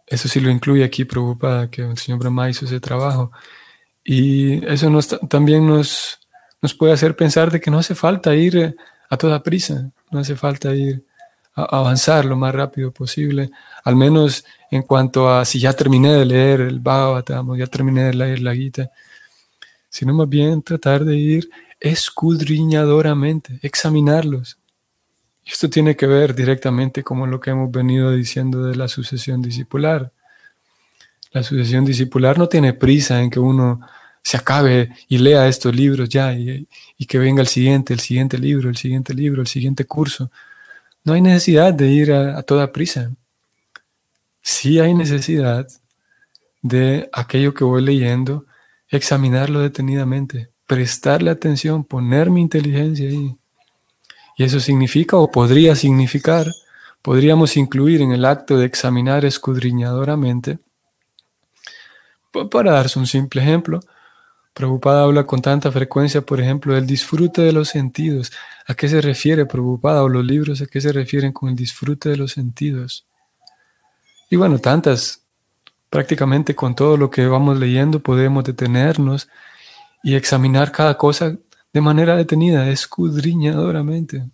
Eso 0.05 0.27
sí 0.27 0.39
lo 0.39 0.49
incluye 0.51 0.83
aquí 0.83 1.05
Prabhupada, 1.05 1.69
que 1.69 1.81
el 1.83 1.97
señor 1.97 2.19
Brahma 2.19 2.49
hizo 2.49 2.65
ese 2.65 2.79
trabajo. 2.79 3.31
Y 4.03 4.65
eso 4.65 4.89
nos, 4.89 5.07
también 5.29 5.67
nos, 5.67 6.18
nos 6.61 6.73
puede 6.73 6.93
hacer 6.93 7.15
pensar 7.15 7.51
de 7.51 7.59
que 7.59 7.71
no 7.71 7.79
hace 7.79 7.95
falta 7.95 8.35
ir 8.35 8.57
eh, 8.57 8.75
a 9.09 9.17
toda 9.17 9.41
prisa, 9.41 9.91
no 10.11 10.19
hace 10.19 10.35
falta 10.35 10.75
ir 10.75 11.03
a 11.55 11.63
avanzar 11.77 12.25
lo 12.25 12.35
más 12.35 12.53
rápido 12.53 12.91
posible, 12.91 13.49
al 13.83 13.95
menos 13.95 14.45
en 14.71 14.83
cuanto 14.83 15.29
a 15.31 15.45
si 15.45 15.59
ya 15.59 15.73
terminé 15.73 16.13
de 16.13 16.25
leer 16.25 16.61
el 16.61 16.79
Bhagavatam 16.79 17.49
o 17.49 17.55
ya 17.55 17.67
terminé 17.67 18.03
de 18.03 18.13
leer 18.13 18.39
la 18.41 18.55
Gita, 18.55 18.91
sino 19.89 20.13
más 20.13 20.29
bien 20.29 20.61
tratar 20.61 21.03
de 21.03 21.15
ir 21.15 21.49
escudriñadoramente, 21.79 23.59
examinarlos. 23.61 24.57
Esto 25.45 25.69
tiene 25.69 25.95
que 25.95 26.05
ver 26.05 26.35
directamente 26.35 27.03
con 27.03 27.29
lo 27.31 27.39
que 27.39 27.49
hemos 27.49 27.71
venido 27.71 28.11
diciendo 28.11 28.65
de 28.65 28.75
la 28.75 28.87
sucesión 28.87 29.41
discipular. 29.41 30.11
La 31.31 31.41
sucesión 31.41 31.85
discipular 31.85 32.37
no 32.37 32.47
tiene 32.47 32.73
prisa 32.73 33.21
en 33.21 33.29
que 33.29 33.39
uno 33.39 33.79
se 34.29 34.37
acabe 34.37 34.91
y 35.07 35.17
lea 35.17 35.47
estos 35.47 35.75
libros 35.75 36.07
ya 36.07 36.31
y, 36.33 36.67
que 37.07 37.17
venga 37.17 37.41
el 37.41 37.47
siguiente, 37.47 37.95
el 37.95 37.99
siguiente 37.99 38.37
libro, 38.37 38.69
el 38.69 38.77
siguiente 38.77 39.15
libro, 39.15 39.41
el 39.41 39.47
siguiente 39.47 39.85
curso. 39.85 40.29
No 41.03 41.13
hay 41.13 41.21
necesidad 41.21 41.73
de 41.73 41.87
ir 41.87 42.13
a, 42.13 42.43
toda 42.43 42.71
prisa. 42.71 43.11
Sí 44.39 44.79
hay 44.79 44.93
necesidad 44.93 45.67
de 46.61 47.09
aquello 47.11 47.55
que 47.55 47.63
voy 47.63 47.81
leyendo, 47.81 48.45
examinarlo 48.89 49.61
detenidamente, 49.61 50.51
prestarle 50.67 51.31
atención, 51.31 51.83
poner 51.83 52.29
mi 52.29 52.41
inteligencia 52.41 53.09
ahí. 53.09 53.35
Y 54.37 54.43
eso 54.43 54.59
significa 54.59 55.17
o 55.17 55.31
podría 55.31 55.75
significar, 55.75 56.45
podríamos 57.01 57.57
incluir 57.57 58.03
en 58.03 58.11
el 58.11 58.25
acto 58.25 58.59
de 58.59 58.67
examinar 58.67 59.25
escudriñadoramente, 59.25 60.59
para 62.51 62.73
darse 62.73 62.99
un 62.99 63.07
simple 63.07 63.41
ejemplo, 63.41 63.79
Prabhupada 64.59 65.03
habla 65.03 65.25
con 65.25 65.41
tanta 65.41 65.71
frecuencia, 65.71 66.19
por 66.19 66.41
ejemplo, 66.41 66.73
del 66.73 66.85
disfrute 66.85 67.41
de 67.41 67.53
los 67.53 67.69
sentidos. 67.69 68.33
¿A 68.67 68.73
qué 68.73 68.89
se 68.89 68.99
refiere 68.99 69.45
Prabhupada 69.45 70.03
o 70.03 70.09
los 70.09 70.25
libros 70.25 70.61
a 70.61 70.65
qué 70.65 70.81
se 70.81 70.91
refieren 70.91 71.31
con 71.31 71.47
el 71.47 71.55
disfrute 71.55 72.09
de 72.09 72.17
los 72.17 72.33
sentidos? 72.33 73.05
Y 74.29 74.35
bueno, 74.35 74.59
tantas, 74.59 75.21
prácticamente 75.89 76.55
con 76.55 76.75
todo 76.75 76.97
lo 76.97 77.09
que 77.09 77.25
vamos 77.25 77.57
leyendo 77.57 78.01
podemos 78.01 78.43
detenernos 78.43 79.29
y 80.03 80.15
examinar 80.15 80.73
cada 80.73 80.97
cosa 80.97 81.37
de 81.71 81.79
manera 81.79 82.17
detenida, 82.17 82.67
escudriñadoramente. 82.67 84.29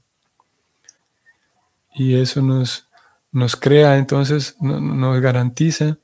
Y 1.93 2.15
eso 2.15 2.41
nos, 2.41 2.87
nos 3.31 3.55
crea, 3.55 3.95
entonces, 3.99 4.55
nos 4.59 5.21
garantiza 5.21 5.99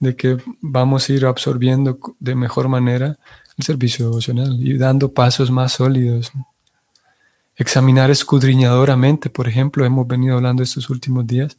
de 0.00 0.16
que 0.16 0.36
vamos 0.60 1.08
a 1.08 1.12
ir 1.12 1.26
absorbiendo 1.26 2.00
de 2.18 2.34
mejor 2.34 2.66
manera 2.66 3.18
el 3.58 3.64
servicio 3.64 4.06
devocional 4.06 4.56
y 4.60 4.76
dando 4.78 5.12
pasos 5.12 5.50
más 5.50 5.72
sólidos. 5.72 6.32
Examinar 7.56 8.10
escudriñadoramente, 8.10 9.30
por 9.30 9.48
ejemplo, 9.48 9.84
hemos 9.84 10.06
venido 10.06 10.36
hablando 10.36 10.62
estos 10.62 10.88
últimos 10.90 11.26
días. 11.26 11.56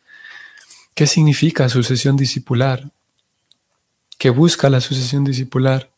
¿Qué 0.96 1.08
significa 1.08 1.70
sucesión 1.70 2.16
discipular? 2.16 2.90
¿Qué 4.18 4.30
busca 4.30 4.70
la 4.70 4.82
sucesión 4.82 5.24
discipular? 5.24 5.90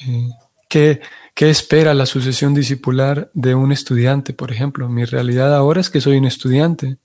Eh, 0.00 0.30
¿qué, 0.68 1.00
¿Qué 1.34 1.50
espera 1.50 1.94
la 1.94 2.06
sucesión 2.06 2.54
discipular 2.54 3.30
de 3.34 3.54
un 3.54 3.72
estudiante, 3.72 4.32
por 4.32 4.52
ejemplo? 4.52 4.88
Mi 4.88 5.04
realidad 5.04 5.54
ahora 5.54 5.80
es 5.80 5.90
que 5.90 6.00
soy 6.00 6.18
un 6.18 6.26
estudiante. 6.26 6.98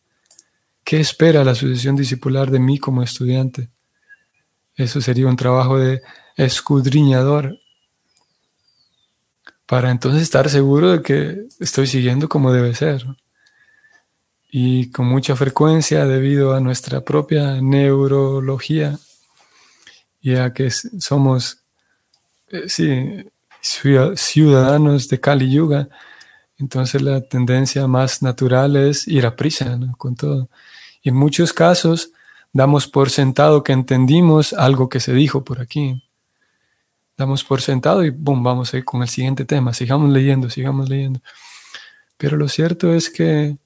¿Qué 0.83 0.99
espera 0.99 1.43
la 1.43 1.55
sucesión 1.55 1.95
discipular 1.95 2.51
de 2.51 2.59
mí 2.59 2.77
como 2.77 3.03
estudiante? 3.03 3.69
Eso 4.75 5.01
sería 5.01 5.27
un 5.27 5.35
trabajo 5.35 5.79
de 5.79 6.01
escudriñador 6.37 7.59
para 9.65 9.91
entonces 9.91 10.21
estar 10.21 10.49
seguro 10.49 10.91
de 10.91 11.01
que 11.01 11.47
estoy 11.59 11.87
siguiendo 11.87 12.29
como 12.29 12.53
debe 12.53 12.73
ser. 12.73 13.05
Y 14.49 14.91
con 14.91 15.07
mucha 15.07 15.35
frecuencia, 15.35 16.05
debido 16.05 16.55
a 16.55 16.61
nuestra 16.61 17.01
propia 17.01 17.61
neurología 17.61 18.97
y 20.21 20.35
a 20.35 20.53
que 20.53 20.71
somos 20.71 21.59
eh, 22.49 23.25
ciudadanos 23.61 25.09
de 25.09 25.19
Kali 25.19 25.51
Yuga, 25.51 25.89
Entonces 26.59 27.01
la 27.01 27.21
tendencia 27.21 27.87
más 27.87 28.23
natural 28.23 28.77
es 28.77 29.07
ir 29.07 29.25
a 29.25 29.35
prisa 29.35 29.77
con 29.97 30.15
todo. 30.15 30.49
Y 31.03 31.09
en 31.09 31.15
muchos 31.15 31.53
casos 31.53 32.11
damos 32.53 32.87
por 32.87 33.09
sentado 33.09 33.63
que 33.63 33.73
entendimos 33.73 34.53
algo 34.53 34.89
que 34.89 34.99
se 34.99 35.13
dijo 35.13 35.43
por 35.43 35.61
aquí. 35.61 36.01
Damos 37.17 37.43
por 37.43 37.61
sentado 37.61 38.05
y 38.05 38.11
boom, 38.11 38.43
vamos 38.43 38.73
a 38.73 38.77
ir 38.77 38.85
con 38.85 39.01
el 39.01 39.09
siguiente 39.09 39.43
tema. 39.43 39.73
Sigamos 39.73 40.11
leyendo, 40.11 40.51
sigamos 40.51 40.87
leyendo. 40.87 41.19
Pero 42.15 42.37
lo 42.37 42.47
cierto 42.47 42.93
es 42.93 43.09
que 43.09 43.57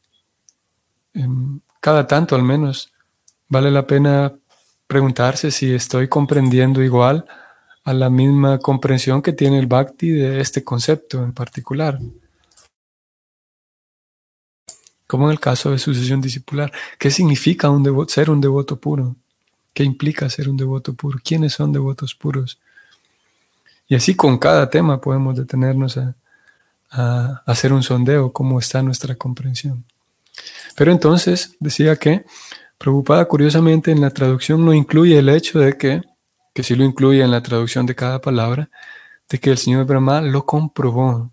em, 1.14 1.60
cada 1.82 2.08
tanto 2.08 2.36
al 2.36 2.44
menos 2.44 2.94
vale 3.50 3.70
la 3.70 3.86
pena 3.86 4.34
preguntarse 4.88 5.52
si 5.52 5.74
estoy 5.74 6.08
comprendiendo 6.08 6.82
igual 6.82 7.26
a 7.84 7.94
la 7.94 8.10
misma 8.10 8.60
comprensión 8.60 9.22
que 9.22 9.34
tiene 9.34 9.60
el 9.60 9.68
bhakti 9.68 10.12
de 10.12 10.40
este 10.40 10.64
concepto 10.64 11.22
en 11.22 11.34
particular. 11.34 12.00
Como 15.08 15.26
en 15.26 15.32
el 15.32 15.42
caso 15.42 15.72
de 15.72 15.80
sucesión 15.80 16.22
discipular. 16.22 16.72
¿Qué 16.98 17.12
significa 17.12 17.68
ser 18.08 18.30
un 18.30 18.40
devoto 18.40 18.80
puro? 18.80 19.18
¿Qué 19.74 19.84
implica 19.84 20.30
ser 20.30 20.48
un 20.48 20.56
devoto 20.56 20.94
puro? 20.94 21.20
¿Quiénes 21.22 21.54
son 21.54 21.74
devotos 21.74 22.16
puros? 22.16 22.61
Y 23.92 23.96
así 23.96 24.16
con 24.16 24.38
cada 24.38 24.70
tema 24.70 25.02
podemos 25.02 25.36
detenernos 25.36 25.98
a, 25.98 26.16
hacer 27.46 27.74
un 27.74 27.84
sondeo, 27.84 28.32
cómo 28.32 28.58
está 28.58 28.82
nuestra 28.82 29.16
comprensión. 29.16 29.84
Pero 30.78 30.94
entonces 30.94 31.58
decía 31.60 31.98
que 31.98 32.24
Preocupada 32.78 33.26
curiosamente 33.26 33.92
en 33.92 34.00
la 34.00 34.10
traducción 34.10 34.64
no 34.64 34.74
incluye 34.74 35.20
el 35.20 35.28
hecho 35.28 35.60
de 35.60 35.78
que, 35.78 36.02
que 36.54 36.64
sí 36.64 36.74
lo 36.76 36.86
incluye 36.86 37.22
en 37.22 37.32
la 37.32 37.44
traducción 37.44 37.86
de 37.86 37.94
cada 37.94 38.22
palabra, 38.22 38.70
de 39.28 39.40
que 39.40 39.50
el 39.50 39.58
señor 39.58 39.86
Brahma 39.86 40.22
lo 40.22 40.46
comprobó. 40.46 41.30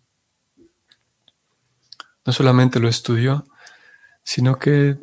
No 2.27 2.33
solamente 2.33 2.81
lo 2.81 2.88
estudió, 2.88 3.47
sino 4.25 4.59
que, 4.59 4.97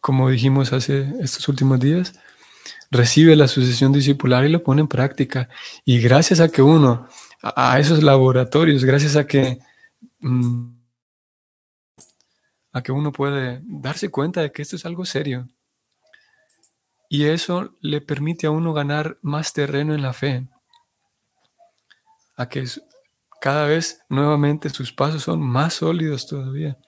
como 0.00 0.28
dijimos 0.28 0.72
hace 0.72 1.14
estos 1.20 1.46
últimos 1.48 1.78
días, 1.78 2.14
recibe 2.90 3.36
la 3.36 3.48
sucesión 3.48 3.92
discipular 3.92 4.44
y 4.44 4.48
lo 4.48 4.62
pone 4.62 4.82
en 4.82 4.88
práctica. 4.88 5.48
Y 5.84 6.00
gracias 6.00 6.40
a 6.40 6.48
que 6.48 6.62
uno, 6.62 7.08
a, 7.42 7.78
esos 7.78 8.02
laboratorios, 8.02 8.84
gracias 8.84 9.16
a 9.16 9.26
que... 9.26 9.58
Mm, 10.20 10.82
a 12.72 12.82
que 12.82 12.90
uno 12.90 13.12
puede 13.12 13.60
darse 13.64 14.10
cuenta 14.10 14.40
de 14.40 14.50
que 14.50 14.62
esto 14.62 14.76
es 14.76 14.86
algo 14.86 15.04
serio. 15.04 15.46
Y 17.08 17.26
eso 17.26 17.76
le 17.80 18.00
permite 18.00 18.46
a 18.46 18.50
uno 18.50 18.72
ganar 18.72 19.18
más 19.20 19.52
terreno 19.52 19.94
en 19.94 20.00
la 20.00 20.14
fe, 20.14 20.48
a 22.36 22.48
que 22.48 22.64
cada 23.40 23.66
vez 23.66 24.00
nuevamente 24.08 24.70
sus 24.70 24.92
pasos 24.92 25.22
son 25.22 25.42
más 25.42 25.74
sólidos 25.74 26.26
todavía, 26.26 26.78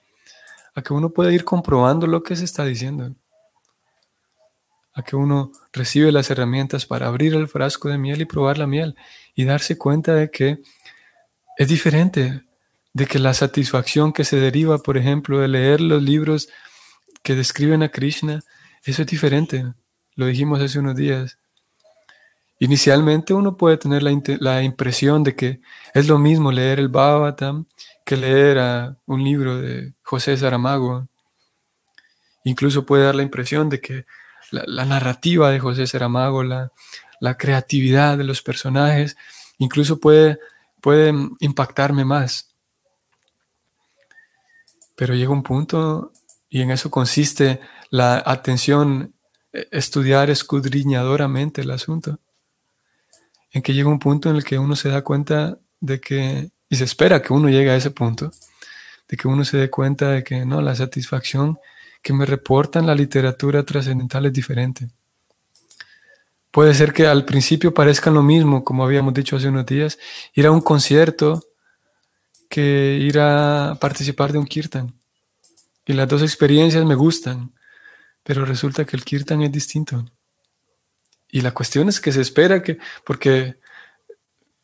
a 0.73 0.81
que 0.81 0.93
uno 0.93 1.11
pueda 1.11 1.31
ir 1.31 1.45
comprobando 1.45 2.07
lo 2.07 2.23
que 2.23 2.35
se 2.35 2.45
está 2.45 2.65
diciendo, 2.65 3.13
a 4.95 5.03
que 5.03 5.15
uno 5.15 5.51
recibe 5.73 6.11
las 6.11 6.31
herramientas 6.31 6.85
para 6.85 7.07
abrir 7.07 7.35
el 7.35 7.47
frasco 7.47 7.89
de 7.89 7.97
miel 7.97 8.21
y 8.21 8.25
probar 8.25 8.57
la 8.57 8.65
miel 8.65 8.95
y 9.35 9.43
darse 9.43 9.77
cuenta 9.77 10.15
de 10.15 10.31
que 10.31 10.59
es 11.57 11.67
diferente 11.67 12.41
de 12.93 13.05
que 13.05 13.19
la 13.19 13.33
satisfacción 13.33 14.13
que 14.13 14.23
se 14.23 14.37
deriva, 14.37 14.77
por 14.77 14.97
ejemplo, 14.97 15.39
de 15.39 15.49
leer 15.49 15.81
los 15.81 16.01
libros 16.01 16.47
que 17.23 17.35
describen 17.35 17.83
a 17.83 17.89
Krishna, 17.89 18.41
eso 18.83 19.01
es 19.01 19.07
diferente. 19.07 19.65
Lo 20.15 20.27
dijimos 20.27 20.61
hace 20.61 20.79
unos 20.79 20.95
días. 20.95 21.37
Inicialmente 22.57 23.33
uno 23.33 23.57
puede 23.57 23.75
tener 23.75 24.01
la, 24.01 24.63
impresión 24.63 25.23
de 25.25 25.35
que 25.35 25.59
es 25.93 26.07
lo 26.07 26.17
mismo 26.17 26.53
leer 26.53 26.79
el 26.79 26.87
Bhagavatam 26.87 27.65
que 28.05 28.15
leer 28.15 28.95
un 29.05 29.23
libro 29.25 29.57
de 29.57 29.93
José 30.01 30.37
Saramago. 30.37 31.09
Incluso 32.45 32.85
puede 32.85 33.03
dar 33.03 33.15
la 33.15 33.23
impresión 33.23 33.67
de 33.67 33.81
que 33.81 34.05
la, 34.65 34.85
narrativa 34.85 35.51
de 35.51 35.59
José 35.59 35.87
Saramago, 35.87 36.43
la, 36.43 36.71
la, 37.19 37.37
creatividad 37.37 38.17
de 38.17 38.23
los 38.23 38.41
personajes, 38.41 39.17
incluso 39.57 39.99
puede, 39.99 40.39
puede 40.81 41.13
impactarme 41.39 42.05
más. 42.05 42.49
Pero 44.95 45.13
llega 45.13 45.31
un 45.31 45.43
punto, 45.43 46.11
y 46.49 46.61
en 46.61 46.71
eso 46.71 46.89
consiste 46.89 47.59
la 47.89 48.23
atención, 48.25 49.13
e, 49.51 49.67
estudiar 49.71 50.29
escudriñadoramente 50.29 51.61
el 51.61 51.71
asunto, 51.71 52.19
en 53.51 53.61
que 53.61 53.73
llega 53.73 53.89
un 53.89 53.99
punto 53.99 54.29
en 54.29 54.37
el 54.37 54.43
que 54.43 54.59
uno 54.59 54.75
se 54.75 54.89
da 54.89 55.01
cuenta 55.01 55.57
de 55.79 55.99
que, 55.99 56.51
y 56.69 56.75
se 56.75 56.83
espera 56.83 57.21
que 57.21 57.33
uno 57.33 57.49
llegue 57.49 57.71
a 57.71 57.75
ese 57.75 57.91
punto, 57.91 58.31
de 59.07 59.17
que 59.17 59.27
uno 59.27 59.45
se 59.45 59.57
dé 59.57 59.69
cuenta 59.69 60.09
de 60.09 60.23
que 60.23 60.45
no, 60.45 60.61
la 60.61 60.75
satisfacción 60.75 61.57
que 62.05 62.13
me 62.13 62.27
reportan 62.27 62.85
la 62.85 62.93
literatura 62.93 63.63
trascendental 63.63 64.27
es 64.27 64.33
diferente. 64.33 64.91
Puede 66.51 66.75
ser 66.75 66.93
que 66.93 67.07
al 67.07 67.25
principio 67.25 67.73
parezcan 67.73 68.13
lo 68.13 68.21
mismo, 68.21 68.63
como 68.63 68.83
habíamos 68.83 69.15
dicho 69.15 69.35
hace 69.35 69.47
unos 69.47 69.65
días, 69.65 69.97
ir 70.35 70.45
a 70.45 70.51
un 70.51 70.61
concierto 70.61 71.43
que 72.47 72.99
ir 73.01 73.17
a 73.17 73.79
participar 73.81 74.31
de 74.31 74.37
un 74.37 74.45
kirtan. 74.45 74.93
Y 75.83 75.93
las 75.93 76.07
dos 76.07 76.21
experiencias 76.21 76.85
me 76.85 76.93
gustan, 76.93 77.55
pero 78.21 78.45
resulta 78.45 78.85
que 78.85 78.95
el 78.95 79.03
kirtan 79.03 79.41
es 79.41 79.51
distinto. 79.51 80.05
Y 81.31 81.41
la 81.41 81.55
cuestión 81.55 81.89
es 81.89 81.99
que 81.99 82.11
se 82.11 82.21
espera 82.21 82.61
que, 82.61 82.77
porque 83.03 83.57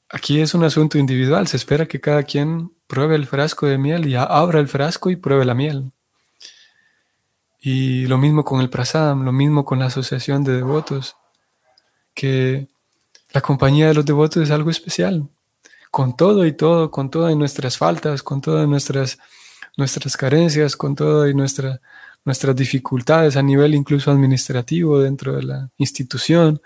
aquí 0.09 0.41
es 0.41 0.53
un 0.53 0.63
asunto 0.63 0.99
individual, 0.99 1.47
se 1.47 1.57
espera 1.57 1.87
que 1.87 1.99
cada 1.99 2.21
quien 2.21 2.71
pruebe 2.85 3.15
el 3.15 3.25
frasco 3.25 3.65
de 3.65 3.79
miel 3.79 4.07
y 4.07 4.13
abra 4.13 4.59
el 4.59 4.67
frasco 4.67 5.09
y 5.09 5.15
pruebe 5.15 5.43
la 5.43 5.55
miel. 5.55 5.91
Y 7.61 8.07
lo 8.07 8.17
mismo 8.17 8.43
con 8.43 8.59
el 8.59 8.69
prasadam, 8.69 9.23
lo 9.23 9.31
mismo 9.31 9.63
con 9.63 9.79
la 9.79 9.85
asociación 9.85 10.43
de 10.43 10.57
devotos, 10.57 11.15
que 12.13 12.67
la 13.31 13.41
compañía 13.41 13.87
de 13.87 13.93
los 13.93 14.05
devotos 14.05 14.43
es 14.43 14.51
algo 14.51 14.69
especial 14.69 15.29
con 15.91 16.15
todo 16.15 16.45
y 16.45 16.53
todo, 16.53 16.89
con 16.89 17.11
todas 17.11 17.35
nuestras 17.35 17.77
faltas, 17.77 18.23
con 18.23 18.41
todas 18.41 18.67
nuestras, 18.67 19.19
nuestras 19.77 20.15
carencias, 20.15 20.77
con 20.77 20.95
todas 20.95 21.35
nuestra, 21.35 21.81
nuestras 22.23 22.55
dificultades 22.55 23.35
a 23.35 23.43
nivel 23.43 23.75
incluso 23.75 24.09
administrativo 24.09 24.99
dentro 25.01 25.35
de 25.35 25.43
la 25.43 25.69
institución. 25.77 26.61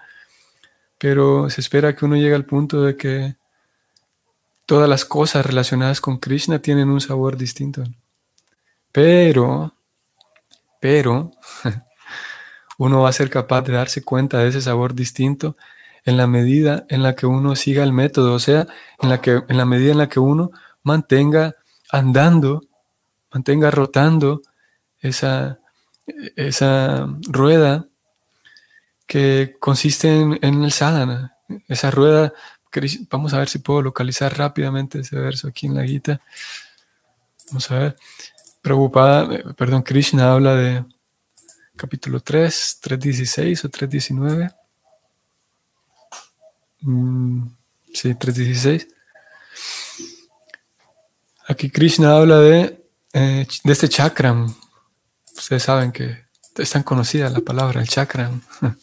Pero 0.99 1.49
se 1.49 1.59
espera 1.59 1.95
que 1.95 2.05
uno 2.05 2.15
llegue 2.15 2.35
al 2.35 2.45
punto 2.45 2.83
de 2.83 2.95
que 2.95 3.35
todas 4.67 4.87
las 4.87 5.05
cosas 5.05 5.45
relacionadas 5.45 5.99
con 5.99 6.19
Krishna 6.19 6.59
tienen 6.59 6.89
un 6.89 7.01
sabor 7.01 7.35
distinto. 7.35 7.83
Pero, 8.91 9.73
pero, 10.85 11.31
uno 12.77 13.01
va 13.01 13.09
a 13.09 13.11
ser 13.11 13.31
capaz 13.31 13.63
de 13.63 13.73
darse 13.73 14.03
cuenta 14.03 14.37
de 14.37 14.49
ese 14.49 14.61
sabor 14.61 14.93
distinto 14.93 15.57
en 16.03 16.15
la 16.15 16.27
medida 16.27 16.85
en 16.89 17.01
la 17.01 17.15
que 17.15 17.25
uno 17.25 17.55
siga 17.55 17.81
el 17.81 17.91
método, 17.91 18.35
o 18.35 18.39
sea, 18.39 18.67
en 19.01 19.09
la, 19.09 19.19
que, 19.19 19.41
en 19.49 19.57
la 19.57 19.65
medida 19.65 19.93
en 19.93 19.97
la 19.97 20.09
que 20.09 20.19
uno 20.19 20.51
mantenga 20.83 21.55
andando, 21.89 22.61
mantenga 23.33 23.71
rotando 23.71 24.43
esa, 24.99 25.57
esa 26.35 27.07
rueda 27.29 27.87
que 29.07 29.55
consiste 29.59 30.19
en, 30.19 30.63
el 30.63 30.71
sadhana, 30.71 31.35
esa 31.67 31.89
rueda, 31.89 32.31
vamos 33.09 33.33
a 33.33 33.39
ver 33.39 33.49
si 33.49 33.57
puedo 33.57 33.81
localizar 33.81 34.37
rápidamente 34.37 34.99
ese 34.99 35.15
verso 35.15 35.47
aquí 35.47 35.65
en 35.65 35.73
la 35.73 35.81
guita. 35.81 36.21
Vamos 37.47 37.71
a 37.71 37.79
ver. 37.79 37.97
Preocupada, 38.65 39.31
eh, 39.31 39.43
perdón, 39.55 39.83
Krishna 39.83 40.33
habla 40.33 40.55
de 40.55 40.83
capítulo 41.75 42.19
3, 42.19 42.79
3.16 42.81 43.63
o 43.63 43.69
3.19. 43.69 44.51
Mm, 46.81 47.45
sí, 47.93 48.15
3.16. 48.15 48.87
Aquí 51.47 51.69
Krishna 51.69 52.17
habla 52.17 52.39
de, 52.39 52.83
eh, 53.13 53.45
de 53.63 53.71
este 53.71 53.87
chakram. 53.87 54.51
Ustedes 55.37 55.61
saben 55.61 55.91
que 55.91 56.25
es 56.57 56.71
tan 56.71 56.81
conocida 56.81 57.29
la 57.29 57.41
palabra, 57.41 57.81
el 57.81 57.87
chakram. 57.87 58.41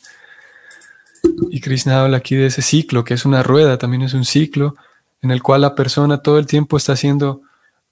Y 1.50 1.60
Krishna 1.60 2.02
habla 2.02 2.18
aquí 2.18 2.36
de 2.36 2.46
ese 2.46 2.62
ciclo, 2.62 3.02
que 3.02 3.14
es 3.14 3.24
una 3.24 3.42
rueda, 3.42 3.78
también 3.78 4.02
es 4.02 4.14
un 4.14 4.24
ciclo 4.24 4.76
en 5.22 5.32
el 5.32 5.42
cual 5.42 5.62
la 5.62 5.74
persona 5.74 6.22
todo 6.22 6.38
el 6.38 6.46
tiempo 6.46 6.76
está 6.76 6.92
haciendo 6.92 7.42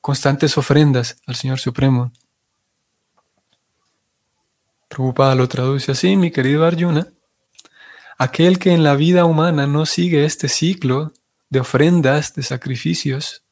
constantes 0.00 0.56
ofrendas 0.58 1.20
al 1.26 1.36
Señor 1.36 1.58
Supremo. 1.58 2.12
Preocupada 4.88 5.34
lo 5.34 5.48
traduce 5.48 5.92
así, 5.92 6.16
mi 6.16 6.30
querido 6.30 6.64
Arjuna. 6.64 7.06
Aquel 8.18 8.58
que 8.58 8.72
en 8.72 8.82
la 8.82 8.96
vida 8.96 9.24
humana 9.24 9.66
no 9.66 9.86
sigue 9.86 10.24
este 10.24 10.48
ciclo 10.48 11.12
de 11.48 11.60
ofrendas, 11.60 12.34
de 12.34 12.42
sacrificios, 12.42 13.44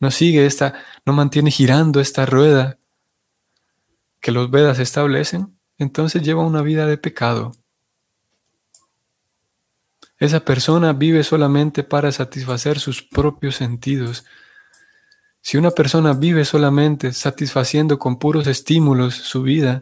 no 0.00 0.10
sigue 0.10 0.46
esta, 0.46 0.84
no 1.04 1.12
mantiene 1.12 1.50
girando 1.50 2.00
esta 2.00 2.24
rueda 2.24 2.78
que 4.20 4.32
los 4.32 4.50
Vedas 4.50 4.78
establecen, 4.78 5.58
entonces 5.78 6.22
lleva 6.22 6.44
una 6.44 6.62
vida 6.62 6.86
de 6.86 6.98
pecado. 6.98 7.56
Esa 10.18 10.44
persona 10.44 10.92
vive 10.92 11.22
solamente 11.22 11.84
para 11.84 12.10
satisfacer 12.10 12.80
sus 12.80 13.02
propios 13.02 13.56
sentidos, 13.56 14.24
Si 15.40 15.56
una 15.56 15.70
persona 15.70 16.12
vive 16.12 16.44
solamente 16.44 17.12
satisfaciendo 17.12 17.98
con 17.98 18.18
puros 18.18 18.46
estímulos 18.46 19.14
su 19.14 19.42
vida, 19.42 19.80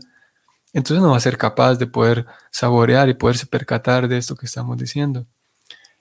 entonces 0.72 1.02
no 1.02 1.10
va 1.10 1.16
a 1.16 1.20
ser 1.20 1.38
capaz 1.38 1.76
de 1.76 1.86
poder 1.86 2.26
saborear 2.50 3.08
y 3.08 3.14
poderse 3.14 3.46
percatar 3.46 4.08
de 4.08 4.18
esto 4.18 4.36
que 4.36 4.46
estamos 4.46 4.76
diciendo. 4.76 5.26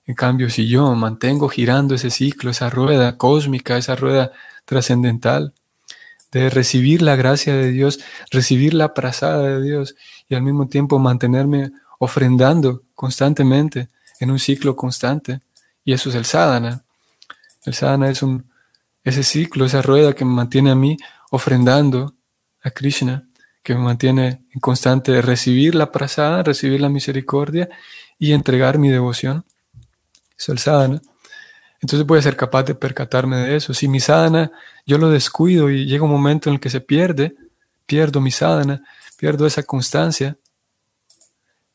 En 0.06 0.16
cambio, 0.16 0.50
si 0.50 0.68
yo 0.68 0.94
mantengo 0.94 1.50
girando 1.50 1.96
ese 1.96 2.12
ciclo, 2.12 2.52
esa 2.52 2.70
rueda 2.70 3.18
cósmica, 3.18 3.78
esa 3.78 3.96
rueda 3.96 4.32
trascendental, 4.66 5.54
de 6.32 6.50
recibir 6.50 7.02
la 7.02 7.16
gracia 7.16 7.56
de 7.56 7.72
Dios, 7.72 8.00
recibir 8.30 8.74
la 8.74 8.94
prazada 8.94 9.44
de 9.44 9.62
Dios 9.62 9.96
y 10.28 10.36
al 10.36 10.42
mismo 10.42 10.68
tiempo 10.68 11.00
mantenerme 11.00 11.72
ofrendando 11.98 12.84
constantemente 12.94 13.88
en 14.20 14.32
un 14.32 14.40
ciclo 14.40 14.76
constante. 14.76 15.40
Y 15.86 15.94
eso 15.94 16.10
es 16.10 16.16
el 16.16 16.26
sadhana. 16.26 16.84
El 17.64 17.74
sadhana 17.74 18.10
es 18.10 18.22
un, 18.22 18.46
ese 19.06 19.24
ciclo, 19.24 19.66
esa 19.66 19.82
rueda 19.82 20.14
que 20.14 20.26
me 20.26 20.34
mantiene 20.34 20.72
a 20.72 20.76
mí 20.76 20.98
ofrendando 21.32 22.16
a 22.64 22.72
Krishna, 22.72 23.30
que 23.64 23.76
me 23.76 23.82
mantiene 23.82 24.42
en 24.52 24.60
constante 24.60 25.22
recibir 25.22 25.76
la 25.76 25.92
prasada, 25.92 26.44
recibir 26.44 26.82
la 26.82 26.90
misericordia 26.90 27.70
y 28.20 28.34
entregar 28.34 28.80
mi 28.80 28.90
devoción. 28.90 29.46
Eso 30.38 30.38
es 30.38 30.50
el 30.50 30.60
sadhana. 30.60 31.02
Entonces 31.82 32.06
voy 32.06 32.20
a 32.20 32.24
ser 32.24 32.36
capaz 32.36 32.64
de 32.64 32.74
percatarme 32.74 33.38
de 33.38 33.56
eso. 33.56 33.74
Si 33.74 33.88
mi 33.88 34.00
sadhana 34.00 34.52
yo 34.86 34.98
lo 34.98 35.10
descuido 35.10 35.70
y 35.70 35.86
llega 35.86 36.04
un 36.04 36.12
momento 36.12 36.50
en 36.50 36.56
el 36.56 36.60
que 36.60 36.72
se 36.72 36.82
pierde, 36.82 37.36
pierdo 37.86 38.22
mi 38.22 38.32
sadhana, 38.32 38.84
pierdo 39.18 39.46
esa 39.46 39.62
constancia, 39.64 40.38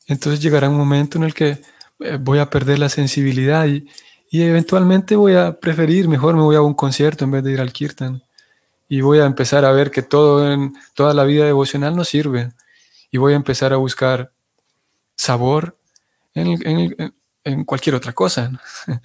entonces 0.08 0.40
llegará 0.42 0.68
un 0.68 0.76
momento 0.76 1.16
en 1.18 1.24
el 1.24 1.34
que 1.34 1.60
eh, 2.00 2.18
voy 2.20 2.40
a 2.40 2.50
perder 2.50 2.80
la 2.80 2.88
sensibilidad 2.88 3.66
y, 3.66 3.88
eventualmente 4.32 5.16
voy 5.16 5.34
a 5.34 5.58
preferir, 5.58 6.08
mejor 6.08 6.36
me 6.36 6.42
voy 6.42 6.56
a 6.56 6.62
un 6.62 6.74
concierto 6.74 7.24
en 7.24 7.32
vez 7.32 7.44
de 7.44 7.52
ir 7.52 7.60
al 7.60 7.72
kirtan. 7.72 8.22
Y 8.88 9.00
voy 9.00 9.20
a 9.20 9.24
empezar 9.24 9.64
a 9.64 9.72
ver 9.72 9.90
que 9.90 10.02
todo 10.02 10.52
en 10.52 10.74
toda 10.94 11.14
la 11.14 11.24
vida 11.24 11.44
devocional 11.44 11.96
no 11.96 12.04
sirve. 12.04 12.52
Y 13.10 13.18
voy 13.18 13.32
a 13.32 13.36
empezar 13.36 13.72
a 13.72 13.76
buscar 13.76 14.32
sabor 15.16 15.76
en, 16.34 17.14
en 17.44 17.64
cualquier 17.64 17.94
otra 17.94 18.12
cosa. 18.12 18.52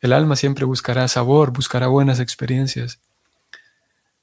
El 0.00 0.12
alma 0.12 0.36
siempre 0.36 0.64
buscará 0.64 1.08
sabor, 1.08 1.52
buscará 1.52 1.88
buenas 1.88 2.20
experiencias. 2.20 3.00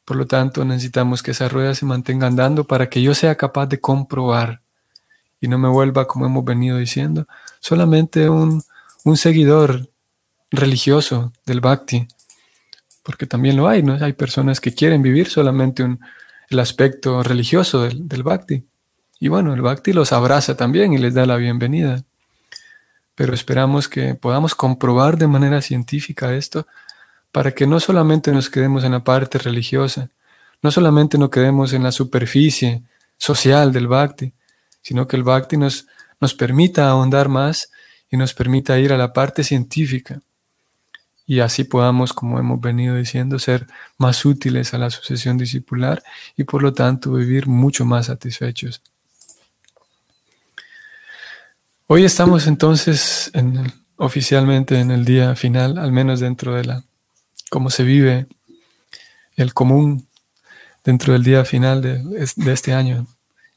Por 0.05 0.17
lo 0.17 0.27
tanto, 0.27 0.63
necesitamos 0.63 1.23
que 1.23 1.31
esa 1.31 1.49
rueda 1.49 1.73
se 1.73 1.85
mantenga 1.85 2.27
andando 2.27 2.63
para 2.63 2.89
que 2.89 3.01
yo 3.01 3.15
sea 3.15 3.35
capaz 3.35 3.65
de 3.65 3.81
comprobar 3.81 4.61
y 5.41 5.47
no 5.47 5.57
me 5.57 5.67
vuelva, 5.67 6.07
como 6.07 6.25
hemos 6.25 6.45
venido 6.45 6.77
diciendo, 6.77 7.25
solamente 7.59 8.29
un, 8.29 8.63
seguidor 9.15 9.89
religioso 10.51 11.33
del 11.45 11.61
bhakti, 11.61 12.07
porque 13.03 13.25
también 13.25 13.55
lo 13.55 13.67
hay, 13.67 13.83
¿no? 13.83 13.93
Hay 14.01 14.13
personas 14.13 14.59
que 14.61 14.73
quieren 14.73 15.01
vivir 15.01 15.29
solamente 15.29 15.85
el 16.49 16.59
aspecto 16.59 17.23
religioso 17.23 17.83
del, 17.83 18.07
del 18.07 18.23
bhakti. 18.23 18.65
Y 19.19 19.27
bueno, 19.27 19.53
el 19.53 19.61
bhakti 19.61 19.93
los 19.93 20.11
abraza 20.11 20.55
también 20.57 20.93
y 20.93 20.97
les 20.97 21.13
da 21.13 21.25
la 21.25 21.37
bienvenida 21.37 22.03
pero 23.15 23.33
esperamos 23.33 23.87
que 23.87 24.13
podamos 24.13 24.53
comprobar 24.53 25.17
de 25.17 25.27
manera 25.27 25.61
científica 25.61 26.35
esto 26.35 26.67
para 27.31 27.53
que 27.53 27.65
no 27.65 27.79
solamente 27.79 28.31
nos 28.31 28.49
quedemos 28.49 28.83
en 28.83 28.91
la 28.91 29.03
parte 29.03 29.37
religiosa, 29.37 30.09
no 30.61 30.71
solamente 30.71 31.17
nos 31.17 31.29
quedemos 31.29 31.73
en 31.73 31.83
la 31.83 31.91
superficie 31.91 32.83
social 33.17 33.71
del 33.71 33.87
bhakti, 33.87 34.33
sino 34.81 35.07
que 35.07 35.15
el 35.15 35.23
bhakti 35.23 35.57
nos, 35.57 35.87
nos 36.19 36.33
permita 36.33 36.89
ahondar 36.89 37.29
más 37.29 37.71
y 38.11 38.17
nos 38.17 38.33
permita 38.33 38.79
ir 38.79 38.93
a 38.93 38.97
la 38.97 39.13
parte 39.13 39.43
científica 39.43 40.21
y 41.27 41.39
así 41.39 41.63
podamos, 41.63 42.13
como 42.13 42.39
hemos 42.39 42.61
venido 42.61 42.95
diciendo, 42.95 43.39
ser 43.39 43.67
más 43.97 44.23
útiles 44.25 44.73
a 44.73 44.77
la 44.77 44.89
sucesión 44.89 45.37
discipular 45.37 46.03
y 46.37 46.43
por 46.43 46.61
lo 46.61 46.73
tanto 46.73 47.13
vivir 47.13 47.47
mucho 47.47 47.85
más 47.85 48.07
satisfechos. 48.07 48.81
Hoy 51.87 52.03
estamos 52.03 52.47
entonces 52.47 53.31
en 53.33 53.71
oficialmente 53.97 54.79
en 54.79 54.91
el 54.91 55.05
día 55.05 55.35
final, 55.35 55.77
al 55.77 55.91
menos 55.91 56.19
dentro 56.19 56.53
de 56.53 56.65
la 56.65 56.83
cómo 57.49 57.69
se 57.69 57.83
vive 57.83 58.27
el 59.35 59.53
común 59.53 60.07
dentro 60.83 61.13
del 61.13 61.23
día 61.23 61.45
final 61.45 61.81
de, 61.81 62.03
este 62.51 62.73
año. 62.73 63.07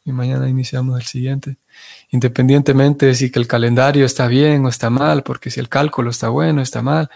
Y 0.04 0.12
mañana 0.12 0.48
iniciamos 0.48 0.98
el 0.98 1.06
siguiente. 1.06 1.56
Independientemente 2.10 3.06
de 3.06 3.14
si 3.14 3.30
el 3.34 3.46
calendario 3.46 4.06
está 4.06 4.26
bien 4.26 4.64
o 4.64 4.68
está 4.68 4.88
mal, 4.88 5.22
porque 5.22 5.50
si 5.50 5.60
el 5.60 5.68
cálculo 5.68 6.10
está 6.10 6.30
bueno 6.30 6.60
o 6.60 6.62
está 6.62 6.80
mal, 6.80 7.10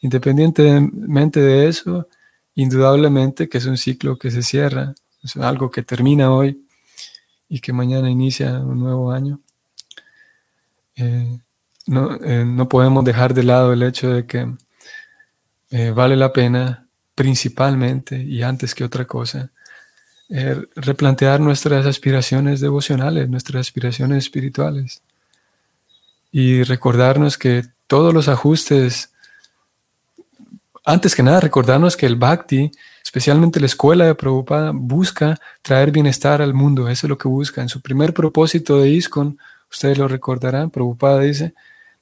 independientemente 0.00 1.40
de 1.40 1.68
eso, 1.68 2.06
indudablemente 2.54 3.48
que 3.48 3.58
es 3.58 3.66
un 3.66 3.76
ciclo 3.76 4.18
que 4.18 4.30
se 4.30 4.42
cierra, 4.42 4.94
es 5.22 5.36
algo 5.36 5.70
que 5.70 5.82
termina 5.82 6.32
hoy 6.32 6.66
y 7.48 7.60
que 7.60 7.72
mañana 7.72 8.10
inicia 8.10 8.60
un 8.60 8.80
nuevo 8.80 9.12
año. 9.12 9.40
Eh, 10.96 11.38
no, 11.86 12.14
eh, 12.22 12.44
no, 12.44 12.68
podemos 12.68 13.04
dejar 13.04 13.34
de 13.34 13.42
lado 13.42 13.72
el 13.72 13.82
hecho 13.82 14.10
de 14.10 14.26
que 14.26 14.50
eh, 15.70 15.90
vale 15.90 16.16
la 16.16 16.32
pena 16.32 16.86
principalmente 17.14 18.22
y 18.22 18.42
antes 18.42 18.74
que 18.74 18.84
otra 18.84 19.04
cosa 19.04 19.50
replantear 20.74 21.38
nuestras 21.38 21.86
aspiraciones 21.86 22.60
devocionales, 22.60 23.28
nuestras 23.28 23.60
aspiraciones 23.60 24.24
espirituales 24.24 25.00
y 26.32 26.64
recordarnos 26.64 27.38
que 27.38 27.64
todos 27.86 28.12
los 28.12 28.28
ajustes, 28.28 29.12
antes 30.86 31.16
que 31.16 31.22
nada 31.24 31.40
recordarnos 31.40 31.96
que 31.96 32.06
el 32.06 32.14
bhakti, 32.14 32.70
especialmente 33.02 33.58
la 33.58 33.66
escuela 33.66 34.06
de 34.06 34.14
Prabhupada, 34.14 34.70
busca 34.72 35.36
traer 35.60 35.90
bienestar 35.90 36.40
al 36.40 36.54
mundo, 36.54 36.88
eso 36.88 37.06
es 37.06 37.10
lo 37.10 37.18
que 37.18 37.26
busca. 37.26 37.60
En 37.60 37.68
su 37.68 37.82
primer 37.82 38.14
propósito 38.14 38.80
de 38.80 38.90
ISKCON 38.90 39.36
ustedes 39.68 39.98
lo 39.98 40.06
recordarán, 40.06 40.70
Prabhupada 40.70 41.20
dice, 41.20 41.54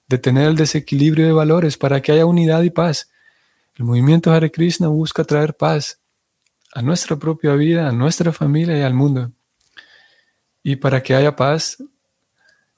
detener 0.06 0.48
el 0.48 0.56
desequilibrio 0.56 1.24
de 1.24 1.32
valores 1.32 1.78
para 1.78 2.02
que 2.02 2.12
haya 2.12 2.26
unidad 2.26 2.62
y 2.62 2.68
paz. 2.68 3.10
El 3.74 3.86
movimiento 3.86 4.30
Hare 4.30 4.50
Krishna 4.50 4.88
busca 4.88 5.24
traer 5.24 5.56
paz 5.56 5.98
a 6.74 6.82
nuestra 6.82 7.16
propia 7.16 7.54
vida, 7.54 7.88
a 7.88 7.92
nuestra 7.92 8.32
familia 8.32 8.78
y 8.78 8.82
al 8.82 8.92
mundo. 8.92 9.32
Y 10.62 10.76
para 10.76 11.02
que 11.02 11.14
haya 11.14 11.34
paz, 11.34 11.82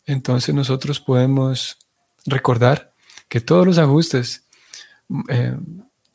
entonces 0.05 0.55
nosotros 0.55 1.01
podemos 1.01 1.79
recordar 2.27 2.93
que 3.29 3.41
todos 3.41 3.67
los 3.67 3.79
ajustes, 3.79 4.45
eh, 5.29 5.57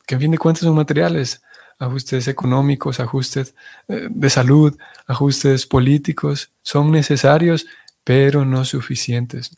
que 0.06 0.14
en 0.14 0.20
fin 0.20 0.30
de 0.30 0.38
cuentas 0.38 0.64
son 0.64 0.74
materiales, 0.74 1.42
ajustes 1.78 2.28
económicos, 2.28 3.00
ajustes 3.00 3.54
eh, 3.88 4.08
de 4.10 4.30
salud, 4.30 4.76
ajustes 5.06 5.66
políticos, 5.66 6.50
son 6.62 6.90
necesarios 6.90 7.66
pero 8.04 8.44
no 8.44 8.64
suficientes. 8.64 9.56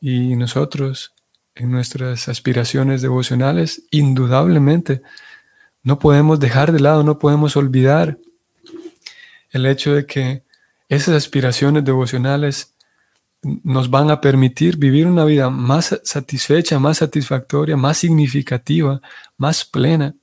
Y 0.00 0.36
nosotros, 0.36 1.14
en 1.54 1.70
nuestras 1.70 2.28
aspiraciones 2.28 3.02
devocionales, 3.02 3.82
indudablemente, 3.90 5.02
no 5.82 5.98
podemos 5.98 6.40
dejar 6.40 6.72
de 6.72 6.80
lado, 6.80 7.02
no 7.02 7.18
podemos 7.18 7.56
olvidar 7.56 8.18
el 9.50 9.66
hecho 9.66 9.94
de 9.94 10.04
que 10.04 10.42
esas 10.88 11.14
aspiraciones 11.14 11.84
devocionales 11.84 12.74
nos 13.62 13.90
van 13.90 14.10
a 14.10 14.20
permitir 14.20 14.76
vivir 14.76 15.06
una 15.06 15.24
vida 15.24 15.50
más 15.50 15.98
satisfecha, 16.02 16.78
más 16.78 16.98
satisfactoria, 16.98 17.76
más 17.76 17.98
significativa, 17.98 19.00
más 19.36 19.64
plena. 19.64 20.14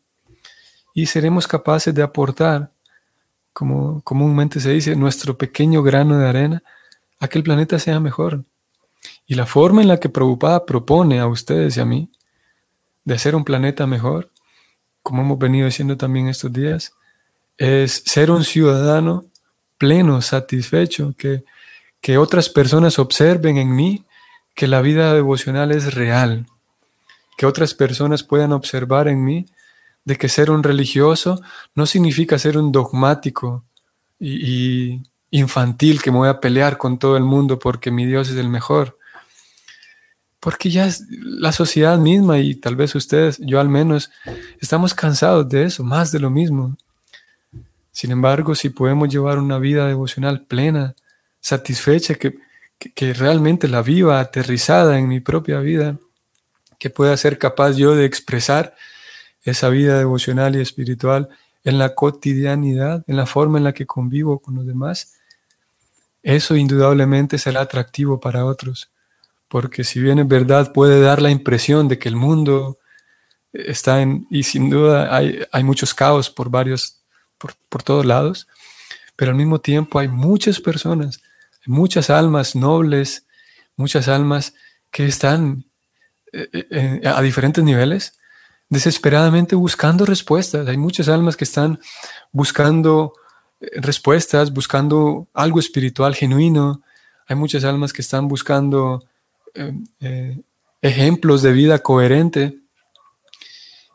Y 0.94 1.06
seremos 1.06 1.48
capaces 1.48 1.94
de 1.94 2.04
aportar, 2.04 2.72
como 3.54 4.02
comúnmente 4.02 4.60
se 4.60 4.72
dice, 4.72 4.96
nuestro 4.96 5.38
pequeño 5.38 5.82
grano 5.84 6.18
de 6.18 6.28
arena 6.28 6.64
a 7.20 7.28
que 7.28 7.38
el 7.38 7.44
planeta 7.44 7.80
sea 7.80 8.00
mejor. 8.00 8.44
Y 9.26 9.36
la 9.36 9.46
forma 9.46 9.82
en 9.82 9.88
la 9.88 10.00
que 10.00 10.10
Prabhupada 10.10 10.66
propone 10.66 11.20
a 11.20 11.28
ustedes 11.28 11.78
y 11.78 11.80
a 11.80 11.86
mí 11.86 12.10
de 13.06 13.16
hacer 13.16 13.36
un 13.36 13.44
planeta 13.44 13.88
mejor, 13.88 14.30
como 15.02 15.22
hemos 15.22 15.40
venido 15.40 15.66
diciendo 15.66 15.98
también 15.98 16.28
estos 16.28 16.52
días, 16.52 16.94
es 17.58 18.04
ser 18.06 18.32
un 18.32 18.44
ciudadano 18.44 19.26
pleno, 19.78 20.22
satisfecho, 20.22 21.14
que, 21.18 21.44
que 22.04 22.18
otras 22.18 22.50
personas 22.50 23.00
observen 23.00 23.58
en 23.58 23.74
mí 23.74 24.04
que 24.54 24.68
la 24.68 24.82
vida 24.82 25.14
devocional 25.14 25.72
es 25.72 25.94
real, 25.96 26.48
que 27.38 27.46
otras 27.46 27.74
personas 27.74 28.24
puedan 28.24 28.52
observar 28.52 29.08
en 29.08 29.24
mí 29.24 29.46
de 30.04 30.18
que 30.18 30.28
ser 30.28 30.52
un 30.52 30.64
religioso 30.64 31.42
no 31.74 31.86
significa 31.86 32.38
ser 32.38 32.58
un 32.58 32.74
dogmático 32.74 33.64
y, 34.20 35.02
infantil 35.32 36.02
que 36.02 36.12
me 36.12 36.18
voy 36.18 36.28
a 36.28 36.42
pelear 36.42 36.78
con 36.78 37.00
todo 37.00 37.16
el 37.16 37.24
mundo 37.24 37.58
porque 37.58 37.90
mi 37.90 38.06
Dios 38.06 38.30
es 38.30 38.36
el 38.36 38.50
mejor. 38.50 39.00
Porque 40.42 40.70
ya 40.70 40.86
es 40.86 41.06
la 41.10 41.54
sociedad 41.54 41.98
misma 41.98 42.38
y 42.38 42.54
tal 42.56 42.76
vez 42.76 42.96
ustedes, 42.96 43.38
yo 43.40 43.62
al 43.62 43.70
menos, 43.70 44.12
estamos 44.60 44.94
cansados 44.94 45.48
de 45.48 45.64
eso, 45.64 45.86
más 45.86 46.12
de 46.12 46.20
lo 46.20 46.30
mismo. 46.30 46.76
Sin 47.94 48.12
embargo, 48.12 48.56
si 48.56 48.68
podemos 48.68 49.08
llevar 49.08 49.40
una 49.40 49.58
vida 49.58 49.88
devocional 49.88 50.42
plena, 50.42 50.96
satisfecha, 51.44 52.16
que, 52.16 52.40
que, 52.80 53.14
realmente 53.14 53.68
la 53.68 53.82
viva, 53.82 54.20
aterrizada 54.20 54.98
en 54.98 55.10
mi 55.10 55.20
propia 55.20 55.60
vida, 55.60 56.00
que 56.80 56.90
pueda 56.90 57.16
ser 57.18 57.38
capaz 57.38 57.74
yo 57.76 57.96
de 57.96 58.06
expresar 58.06 58.76
esa 59.44 59.68
vida 59.68 59.98
devocional 59.98 60.56
y 60.56 60.62
espiritual 60.62 61.28
en 61.66 61.78
la 61.78 61.96
cotidianidad, 61.96 63.04
en 63.08 63.18
la 63.18 63.26
forma 63.26 63.58
en 63.58 63.66
la 63.66 63.74
que 63.74 63.86
convivo 63.86 64.40
con 64.40 64.56
los 64.56 64.66
demás, 64.66 65.16
eso 66.24 66.56
indudablemente 66.56 67.38
será 67.38 67.62
atractivo 67.62 68.22
para 68.22 68.46
otros. 68.46 68.90
Porque 69.50 69.84
si 69.84 70.00
bien 70.00 70.20
en 70.20 70.30
verdad 70.30 70.72
puede 70.72 71.02
dar 71.02 71.22
la 71.22 71.30
impresión 71.30 71.90
de 71.90 72.00
que 72.00 72.08
el 72.08 72.16
mundo 72.16 72.80
está 73.52 74.02
en, 74.02 74.26
y 74.30 74.44
sin 74.44 74.70
duda 74.70 75.14
hay, 75.14 75.44
hay 75.52 75.64
muchos 75.64 75.94
caos 75.94 76.30
por 76.30 76.50
varios, 76.50 77.02
por, 77.38 77.54
por 77.68 77.84
todos 77.84 78.06
lados, 78.06 78.48
pero 79.18 79.32
al 79.32 79.38
mismo 79.38 79.60
tiempo 79.60 80.00
hay 80.00 80.08
muchas 80.08 80.60
personas, 80.60 81.22
muchas 81.66 82.10
almas 82.10 82.56
nobles, 82.56 83.26
muchas 83.76 84.08
almas 84.08 84.54
que 84.92 85.06
están 85.06 85.66
eh, 86.32 86.48
eh, 86.52 87.02
a 87.06 87.22
diferentes 87.22 87.64
niveles, 87.64 88.18
desesperadamente 88.70 89.56
buscando 89.56 90.06
respuestas. 90.06 90.68
Hay 90.68 90.78
muchas 90.78 91.08
almas 91.10 91.38
que 91.38 91.44
están 91.44 91.80
buscando 92.32 93.14
eh, 93.60 93.70
respuestas, 93.76 94.54
buscando 94.54 95.28
algo 95.34 95.60
espiritual 95.60 96.16
genuino. 96.16 96.82
Hay 97.28 97.36
muchas 97.36 97.64
almas 97.64 97.94
que 97.94 98.02
están 98.02 98.28
buscando 98.28 99.04
ejemplos 100.82 101.44
de 101.44 101.52
vida 101.54 101.78
coherente. 101.80 102.58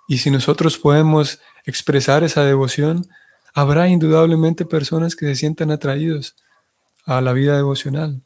Y 0.06 0.18
si 0.18 0.30
nosotros 0.30 0.78
podemos 0.78 1.40
expresar 1.66 2.22
esa 2.22 2.44
devoción, 2.44 3.08
habrá 3.54 3.88
indudablemente 3.88 4.64
personas 4.64 5.16
que 5.16 5.26
se 5.26 5.34
sientan 5.34 5.72
atraídos 5.72 6.36
a 7.08 7.22
la 7.22 7.32
vida 7.32 7.56
devocional. 7.56 8.22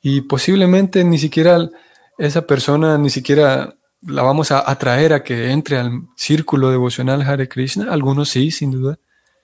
Y 0.00 0.22
posiblemente 0.22 1.04
ni 1.04 1.18
siquiera 1.18 1.68
esa 2.16 2.46
persona, 2.46 2.96
ni 2.96 3.10
siquiera 3.10 3.76
la 4.00 4.22
vamos 4.22 4.50
a 4.50 4.68
atraer 4.68 5.12
a 5.12 5.22
que 5.22 5.50
entre 5.50 5.76
al 5.76 6.08
círculo 6.16 6.70
devocional 6.70 7.20
Hare 7.20 7.48
Krishna. 7.48 7.92
Algunos 7.92 8.30
sí, 8.30 8.50
sin 8.50 8.70
duda, 8.70 8.98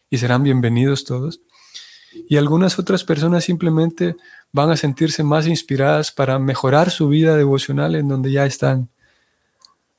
y 0.08 0.16
serán 0.16 0.42
bienvenidos 0.42 1.04
todos. 1.04 1.42
Y 2.26 2.38
algunas 2.38 2.78
otras 2.78 3.04
personas 3.04 3.44
simplemente 3.44 4.16
van 4.50 4.70
a 4.70 4.78
sentirse 4.78 5.22
más 5.22 5.46
inspiradas 5.46 6.10
para 6.10 6.38
mejorar 6.38 6.90
su 6.90 7.08
vida 7.08 7.36
devocional 7.36 7.94
en 7.96 8.08
donde 8.08 8.32
ya 8.32 8.46
están. 8.46 8.88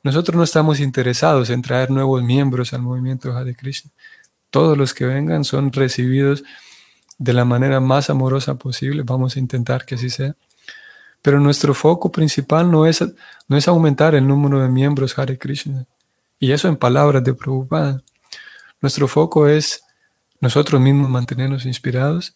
Nosotros 0.02 0.36
no 0.36 0.44
estamos 0.44 0.80
interesados 0.80 1.52
en 1.52 1.62
traer 1.62 1.92
nuevos 1.92 2.24
miembros 2.24 2.74
al 2.74 2.82
movimiento 2.82 3.32
Hare 3.38 3.56
Krishna. 3.56 3.92
Todos 4.50 4.76
los 4.76 4.96
que 4.96 5.06
vengan 5.06 5.44
son 5.44 5.72
recibidos 5.72 6.44
de 7.20 7.34
la 7.34 7.46
manera 7.46 7.80
más 7.80 8.10
amorosa 8.10 8.56
posible. 8.56 9.04
Vamos 9.06 9.36
a 9.36 9.40
intentar 9.40 9.86
que 9.86 9.96
así 9.96 10.10
sea. 10.10 10.36
Pero 11.22 11.40
nuestro 11.40 11.74
foco 11.74 12.12
principal 12.12 12.72
no 12.72 12.86
es, 12.86 13.04
no 13.48 13.58
es 13.58 13.68
aumentar 13.68 14.16
el 14.16 14.26
número 14.26 14.62
de 14.62 14.70
miembros 14.70 15.20
Hare 15.20 15.38
Krishna. 15.38 15.86
Y 16.40 16.54
eso 16.54 16.70
en 16.70 16.78
palabras 16.78 17.24
de 17.24 17.34
Prabhupada. 17.34 18.02
Nuestro 18.82 19.08
foco 19.10 19.48
es 19.48 19.84
nosotros 20.40 20.80
mismos 20.82 21.10
mantenernos 21.10 21.66
inspirados. 21.66 22.34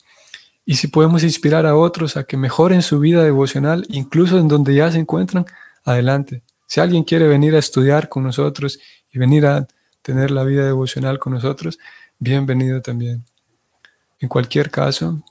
Y 0.65 0.76
si 0.76 0.88
podemos 0.88 1.24
inspirar 1.24 1.65
a 1.65 1.76
otros 1.76 2.17
a 2.17 2.26
que 2.26 2.36
mejoren 2.36 2.82
su 2.82 3.00
vida 3.00 3.24
devocional, 3.24 3.86
incluso 3.89 4.38
en 4.38 4.50
donde 4.50 4.76
ya 4.76 4.91
se 4.91 5.00
encuentran, 5.00 5.46
adelante. 5.86 6.43
Si 6.67 6.82
alguien 6.82 7.04
quiere 7.04 7.28
venir 7.28 7.56
a 7.56 7.60
estudiar 7.60 8.10
con 8.10 8.24
nosotros 8.24 8.80
y 9.12 9.17
venir 9.17 9.46
a 9.46 9.65
tener 10.02 10.32
la 10.32 10.43
vida 10.43 10.65
devocional 10.65 11.19
con 11.19 11.34
nosotros, 11.34 11.80
bienvenido 12.19 12.82
también. 12.82 13.24
En 14.24 14.30
cualquier 14.30 14.72
caso, 14.72 15.22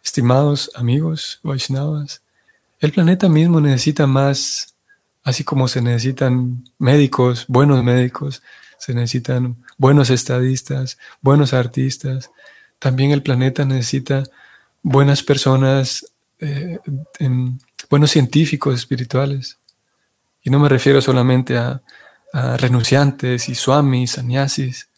estimados 0.00 0.70
amigos 0.76 1.40
Vaishnavas, 1.42 2.22
el 2.78 2.92
planeta 2.92 3.28
mismo 3.28 3.60
necesita 3.60 4.06
más, 4.06 4.76
así 5.24 5.42
como 5.42 5.66
se 5.66 5.82
necesitan 5.82 6.62
médicos, 6.78 7.46
buenos 7.48 7.82
médicos, 7.82 8.42
se 8.78 8.94
necesitan 8.94 9.56
buenos 9.76 10.08
estadistas, 10.08 10.98
buenos 11.20 11.52
artistas, 11.52 12.30
también 12.78 13.10
el 13.10 13.24
planeta 13.24 13.64
necesita 13.64 14.22
buenas 14.80 15.24
personas, 15.24 16.06
eh, 16.38 16.78
buenos 17.90 18.12
científicos 18.12 18.76
espirituales. 18.76 19.58
Y 20.44 20.50
no 20.50 20.60
me 20.60 20.68
refiero 20.68 21.00
solamente 21.00 21.58
a, 21.58 21.82
a 22.32 22.56
renunciantes 22.56 23.48
y 23.48 23.56
swamis, 23.56 24.12
sannyasis, 24.12 24.88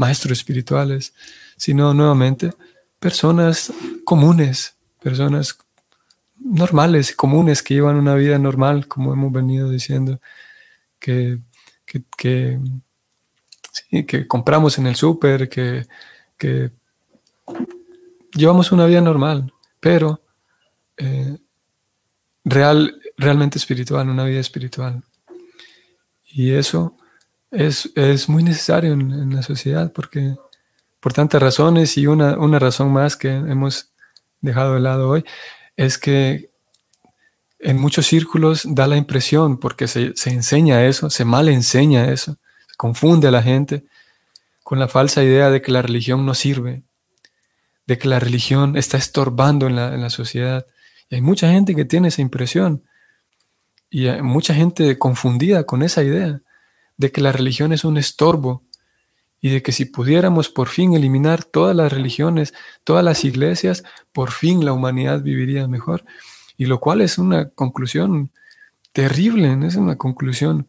maestros 0.00 0.38
espirituales, 0.38 1.12
sino 1.58 1.92
nuevamente 1.92 2.54
personas 2.98 3.70
comunes, 4.02 4.74
personas 5.02 5.58
normales, 6.38 7.14
comunes, 7.14 7.62
que 7.62 7.74
llevan 7.74 7.96
una 7.96 8.14
vida 8.14 8.38
normal, 8.38 8.88
como 8.88 9.12
hemos 9.12 9.30
venido 9.30 9.68
diciendo, 9.68 10.18
que, 10.98 11.38
que, 12.16 12.58
compramos 14.26 14.78
en 14.78 14.86
el 14.86 14.96
súper, 14.96 15.50
que, 15.50 15.86
que, 16.38 16.70
llevamos 18.34 18.72
una 18.72 18.86
vida 18.86 19.02
normal, 19.02 19.52
pero 19.80 20.22
eh, 20.96 21.36
real, 22.42 22.98
realmente 23.18 23.58
espiritual, 23.58 24.08
una 24.08 24.24
vida 24.24 24.40
espiritual. 24.40 25.02
Y 26.24 26.52
eso 26.52 26.96
es, 27.50 27.90
es 27.96 28.28
muy 28.28 28.42
necesario 28.42 28.92
en, 28.92 29.34
la 29.34 29.42
sociedad 29.42 29.92
porque 29.92 30.36
por 31.00 31.12
tantas 31.12 31.42
razones 31.42 31.96
y 31.96 32.06
una, 32.06 32.38
una 32.38 32.58
razón 32.58 32.92
más 32.92 33.16
que 33.16 33.28
hemos 33.28 33.92
dejado 34.40 34.74
de 34.74 34.80
lado 34.80 35.08
hoy 35.08 35.24
es 35.76 35.98
que 35.98 36.50
en 37.58 37.78
muchos 37.78 38.06
círculos 38.06 38.62
da 38.66 38.86
la 38.86 38.96
impresión, 38.96 39.58
porque 39.58 39.86
se, 39.86 40.16
se, 40.16 40.30
enseña 40.30 40.84
eso, 40.86 41.10
se 41.10 41.26
mal 41.26 41.48
enseña 41.48 42.10
eso, 42.10 42.38
se 42.66 42.76
confunde 42.76 43.28
a 43.28 43.30
la 43.30 43.42
gente 43.42 43.84
con 44.62 44.78
la 44.78 44.88
falsa 44.88 45.22
idea 45.22 45.50
de 45.50 45.60
que 45.60 45.70
la 45.70 45.82
religión 45.82 46.24
no 46.24 46.34
sirve, 46.34 46.84
de 47.86 47.98
que 47.98 48.08
la 48.08 48.18
religión 48.18 48.76
está 48.76 48.96
estorbando 48.96 49.66
en 49.66 49.76
la, 49.76 49.94
en 49.94 50.00
la 50.00 50.08
sociedad. 50.08 50.66
Y 51.10 51.16
hay 51.16 51.20
mucha 51.20 51.50
gente 51.50 51.74
que 51.74 51.84
tiene 51.84 52.08
esa 52.08 52.22
impresión 52.22 52.82
y 53.90 54.06
hay 54.06 54.22
mucha 54.22 54.54
gente 54.54 54.96
confundida 54.98 55.64
con 55.64 55.82
esa 55.82 56.02
idea 56.02 56.40
de 57.00 57.10
que 57.10 57.22
la 57.22 57.32
religión 57.32 57.72
es 57.72 57.84
un 57.84 57.96
estorbo 57.96 58.62
y 59.40 59.48
de 59.48 59.62
que 59.62 59.72
si 59.72 59.86
pudiéramos 59.86 60.50
por 60.50 60.68
fin 60.68 60.92
eliminar 60.92 61.44
todas 61.44 61.74
las 61.74 61.90
religiones, 61.90 62.52
todas 62.84 63.02
las 63.02 63.24
iglesias, 63.24 63.84
por 64.12 64.32
fin 64.32 64.66
la 64.66 64.74
humanidad 64.74 65.22
viviría 65.22 65.66
mejor. 65.66 66.04
Y 66.58 66.66
lo 66.66 66.78
cual 66.78 67.00
es 67.00 67.16
una 67.16 67.48
conclusión 67.48 68.32
terrible, 68.92 69.58
es 69.66 69.76
una 69.76 69.96
conclusión 69.96 70.68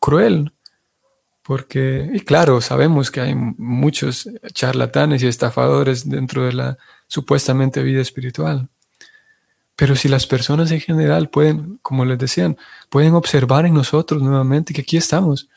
cruel, 0.00 0.52
porque, 1.42 2.10
y 2.12 2.18
claro, 2.20 2.60
sabemos 2.60 3.12
que 3.12 3.20
hay 3.20 3.36
muchos 3.36 4.28
charlatanes 4.52 5.22
y 5.22 5.28
estafadores 5.28 6.08
dentro 6.08 6.44
de 6.44 6.54
la 6.54 6.78
supuestamente 7.06 7.84
vida 7.84 8.00
espiritual. 8.00 8.68
Pero 9.76 9.96
si 9.96 10.08
las 10.08 10.26
personas 10.26 10.70
en 10.70 10.80
general 10.80 11.28
pueden, 11.28 11.78
como 11.82 12.04
les 12.04 12.18
decían, 12.18 12.56
pueden 12.90 13.14
observar 13.14 13.66
en 13.66 13.74
nosotros 13.74 14.22
nuevamente 14.22 14.74
que 14.74 14.82
aquí 14.82 14.96
estamos, 14.96 15.48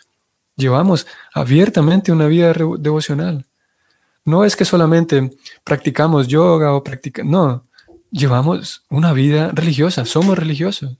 Llevamos 0.55 1.05
abiertamente 1.33 2.11
una 2.11 2.27
vida 2.27 2.53
devocional. 2.79 3.45
No 4.23 4.45
es 4.45 4.55
que 4.55 4.65
solamente 4.65 5.31
practicamos 5.63 6.27
yoga 6.27 6.73
o 6.73 6.83
practicamos, 6.83 7.31
no, 7.31 7.63
llevamos 8.09 8.83
una 8.89 9.11
vida 9.13 9.51
religiosa, 9.53 10.05
somos 10.05 10.37
religiosos. 10.37 10.97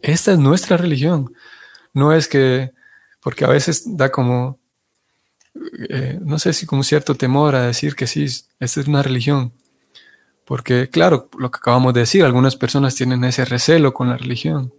Esta 0.00 0.32
es 0.32 0.38
nuestra 0.38 0.76
religión. 0.76 1.32
No 1.92 2.12
es 2.12 2.26
que, 2.26 2.72
porque 3.20 3.44
a 3.44 3.48
veces 3.48 3.84
da 3.86 4.10
como, 4.10 4.58
eh, 5.90 6.18
no 6.22 6.38
sé 6.38 6.54
si 6.54 6.64
como 6.64 6.82
cierto 6.82 7.14
temor 7.14 7.54
a 7.54 7.66
decir 7.66 7.94
que 7.94 8.06
sí, 8.06 8.24
esta 8.24 8.80
es 8.80 8.88
una 8.88 9.02
religión. 9.02 9.52
Porque 10.52 10.90
claro, 10.90 11.30
lo 11.38 11.50
que 11.50 11.56
acabamos 11.56 11.94
de 11.94 12.00
decir, 12.00 12.22
algunas 12.26 12.56
personas 12.56 12.94
tienen 12.94 13.24
ese 13.24 13.46
recelo 13.46 13.94
con 13.94 14.10
la 14.10 14.18
religión. 14.18 14.74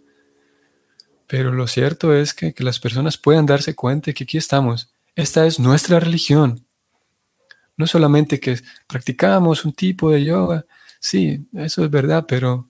Pero 1.26 1.52
lo 1.52 1.66
cierto 1.66 2.14
es 2.14 2.36
que, 2.36 2.54
las 2.60 2.80
personas 2.80 3.18
puedan 3.18 3.48
darse 3.48 3.74
cuenta 3.74 4.14
que 4.14 4.24
aquí 4.24 4.38
estamos. 4.38 4.94
Esta 5.16 5.48
es 5.48 5.60
nuestra 5.60 6.00
religión. 6.00 6.64
No 7.76 7.88
solamente 7.88 8.40
que 8.40 8.60
practicamos 8.86 9.66
un 9.66 9.74
tipo 9.74 10.12
de 10.12 10.24
yoga, 10.24 10.64
sí, 11.00 11.48
eso 11.56 11.84
es 11.84 11.90
verdad, 11.90 12.26
pero, 12.28 12.70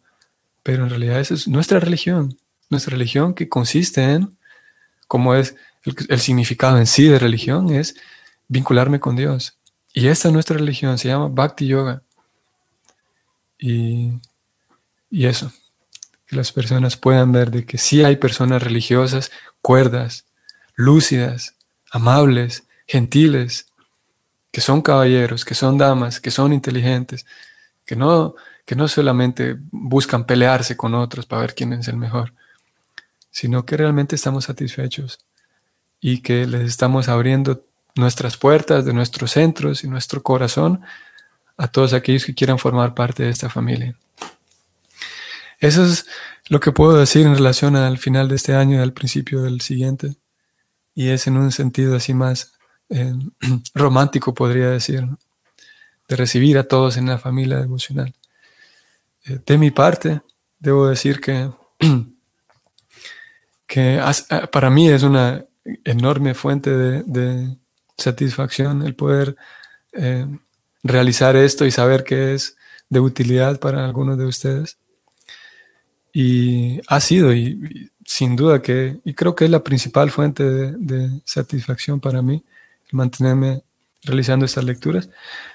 pero 0.63 0.84
en 0.84 0.89
realidad 0.89 1.20
esa 1.20 1.34
es 1.34 1.46
nuestra 1.46 1.82
religión. 1.82 2.38
Nuestra 2.70 2.92
religión 2.92 3.34
que 3.34 3.50
consiste 3.50 4.02
en, 4.02 4.38
como 5.10 5.36
es 5.36 5.58
el, 6.08 6.22
significado 6.22 6.78
en 6.78 6.88
sí 6.88 7.04
de 7.10 7.20
religión, 7.20 7.70
es 7.70 7.96
vincularme 8.48 9.02
con 9.02 9.18
Dios. 9.18 9.58
Y 9.94 10.08
esta 10.08 10.30
es 10.30 10.34
nuestra 10.34 10.56
religión, 10.56 10.98
se 10.98 11.10
llama 11.10 11.28
Bhakti 11.28 11.68
Yoga. 11.68 12.02
Y, 13.65 14.19
y 15.10 15.26
eso 15.26 15.52
las 16.34 16.52
personas 16.52 16.97
puedan 16.97 17.32
ver 17.32 17.52
de 17.52 17.65
que 17.65 17.78
sí 17.78 18.04
hay 18.04 18.17
personas 18.17 18.62
religiosas, 18.62 19.32
cuerdas, 19.62 20.26
lúcidas, 20.76 21.56
amables, 21.91 22.63
gentiles, 22.88 23.67
que 24.52 24.62
son 24.62 24.82
caballeros, 24.82 25.45
que 25.45 25.56
son 25.56 25.78
damas, 25.78 26.19
que 26.19 26.32
son 26.32 26.54
inteligentes, 26.54 27.26
que 27.86 27.95
no, 27.95 28.36
que 28.65 28.76
no 28.76 28.88
solamente 28.88 29.58
buscan 29.71 30.26
pelearse 30.26 30.76
con 30.78 30.93
otros 30.95 31.26
para 31.26 31.41
ver 31.41 31.56
quién 31.56 31.73
es 31.73 31.88
el 31.88 31.97
mejor, 31.97 32.34
sino 33.32 33.65
que 33.65 33.78
realmente 33.78 34.15
estamos 34.15 34.45
satisfechos 34.45 35.19
y 35.99 36.21
que 36.21 36.45
les 36.45 36.67
estamos 36.67 37.08
abriendo 37.08 37.62
nuestras 37.95 38.38
puertas 38.38 38.86
de 38.86 38.93
nuestros 38.93 39.32
centros 39.32 39.84
y 39.84 39.88
nuestro 39.88 40.21
corazón 40.21 40.82
a 41.58 41.68
todos 41.68 41.94
aquellos 41.94 42.26
que 42.26 42.34
quieran 42.34 42.60
formar 42.60 42.94
parte 42.94 43.24
de 43.24 43.30
esta 43.30 43.50
familia. 43.50 43.96
Eso 45.60 45.86
es 45.86 46.06
lo 46.50 46.60
que 46.60 46.72
puedo 46.72 46.98
decir 46.98 47.26
en 47.26 47.36
relación 47.36 47.76
al 47.76 47.98
final 47.98 48.28
de 48.28 48.36
este 48.36 48.54
año 48.54 48.78
y 48.78 48.82
al 48.82 48.94
principio 48.94 49.42
del 49.44 49.62
siguiente. 49.62 50.16
Y 50.94 51.10
es 51.10 51.28
en 51.28 51.38
un 51.38 51.52
sentido 51.52 51.96
así 51.96 52.13
más 52.13 52.54
eh, 52.89 53.13
romántico, 53.74 54.34
podría 54.34 54.70
decir, 54.70 55.08
de 56.08 56.16
recibir 56.16 56.58
a 56.58 56.68
todos 56.68 56.98
en 56.98 57.08
la 57.08 57.18
familia 57.18 57.60
devocional. 57.60 58.13
Eh, 59.26 59.39
de 59.46 59.58
mi 59.58 59.72
parte, 59.72 60.22
debo 60.60 60.88
decir 60.88 61.22
que, 61.22 61.50
que 63.68 63.96
eh, 63.98 64.48
para 64.52 64.70
mí 64.70 64.89
es 64.89 65.04
una 65.04 65.46
enorme 65.86 66.34
fuente 66.34 66.70
de, 66.72 67.58
satisfacción 67.96 68.82
el 68.82 68.96
poder 68.96 69.38
realizar 70.84 71.36
esto 71.36 71.65
y 71.65 71.72
saber 71.72 72.04
que 72.04 72.34
es 72.34 72.58
de 72.89 73.00
utilidad 73.00 73.60
para 73.60 73.86
algunos 73.86 74.17
de 74.17 74.26
ustedes. 74.26 74.78
Y 76.12 76.80
ha 76.88 77.00
sido, 77.00 77.34
y, 77.34 77.91
sin 78.06 78.36
duda 78.36 78.62
que, 78.62 79.00
y 79.04 79.13
creo 79.13 79.36
que 79.36 79.46
es 79.46 79.52
la 79.52 79.63
principal 79.63 80.12
fuente 80.12 80.43
de, 80.43 81.22
satisfacción 81.26 82.00
para 82.00 82.22
mí, 82.22 82.43
mantenerme 82.91 83.63
realizando 84.04 84.46
estas 84.46 84.65
lecturas. 84.65 85.10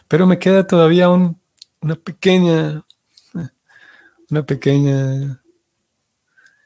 Pero 0.09 0.27
me 0.27 0.38
queda 0.38 0.67
todavía 0.67 1.09
una 1.11 1.95
pequeña, 1.95 2.85
una 4.31 4.43
pequeña 4.45 5.41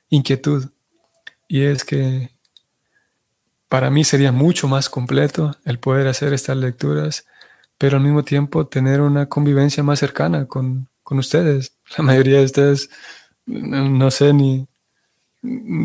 inquietud. 0.09 0.71
Y 1.49 1.63
es 1.63 1.85
que 1.85 2.31
para 3.69 3.91
mí 3.91 4.05
sería 4.05 4.33
mucho 4.33 4.69
más 4.69 4.89
completo 4.89 5.57
el 5.65 5.79
poder 5.79 6.07
hacer 6.07 6.33
estas 6.33 6.57
lecturas, 6.57 7.27
pero 7.83 7.97
al 7.97 8.05
mismo 8.05 8.23
tiempo 8.23 8.65
tener 8.69 9.01
una 9.01 9.29
convivencia 9.29 9.83
más 9.83 9.99
cercana 9.99 10.47
con, 10.47 10.89
con 11.03 11.19
ustedes. 11.19 11.77
La 11.99 12.05
mayoría 12.05 12.39
de 12.39 12.45
ustedes 12.45 12.89
no 13.45 14.09
sé 14.13 14.33
ni, 14.33 14.69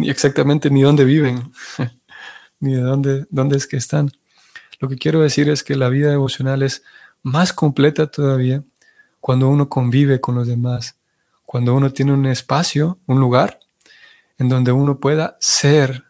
exactamente 0.08 0.70
ni 0.70 0.84
dónde 0.84 1.06
viven, 1.06 1.52
ni 2.60 2.76
de 2.76 2.82
dónde, 2.82 3.26
dónde 3.32 3.58
es 3.58 3.66
que 3.66 3.78
están. 3.78 4.12
Lo 4.80 4.88
que 4.90 4.96
quiero 4.96 5.22
decir 5.22 5.50
es 5.50 5.64
que 5.64 5.76
la 5.76 5.90
vida 5.90 6.12
devocional 6.12 6.62
es 6.62 6.84
más 7.24 7.52
completa 7.52 8.06
todavía 8.06 8.64
cuando 9.20 9.50
uno 9.50 9.68
convive 9.68 10.22
con 10.22 10.36
los 10.36 10.46
demás, 10.46 11.00
cuando 11.48 11.74
uno 11.74 11.92
tiene 11.92 12.14
un 12.14 12.28
espacio, 12.28 13.00
un 13.08 13.20
lugar 13.20 13.58
en 14.38 14.50
donde 14.50 14.72
uno 14.72 15.00
pueda 15.00 15.36
ser, 15.40 16.04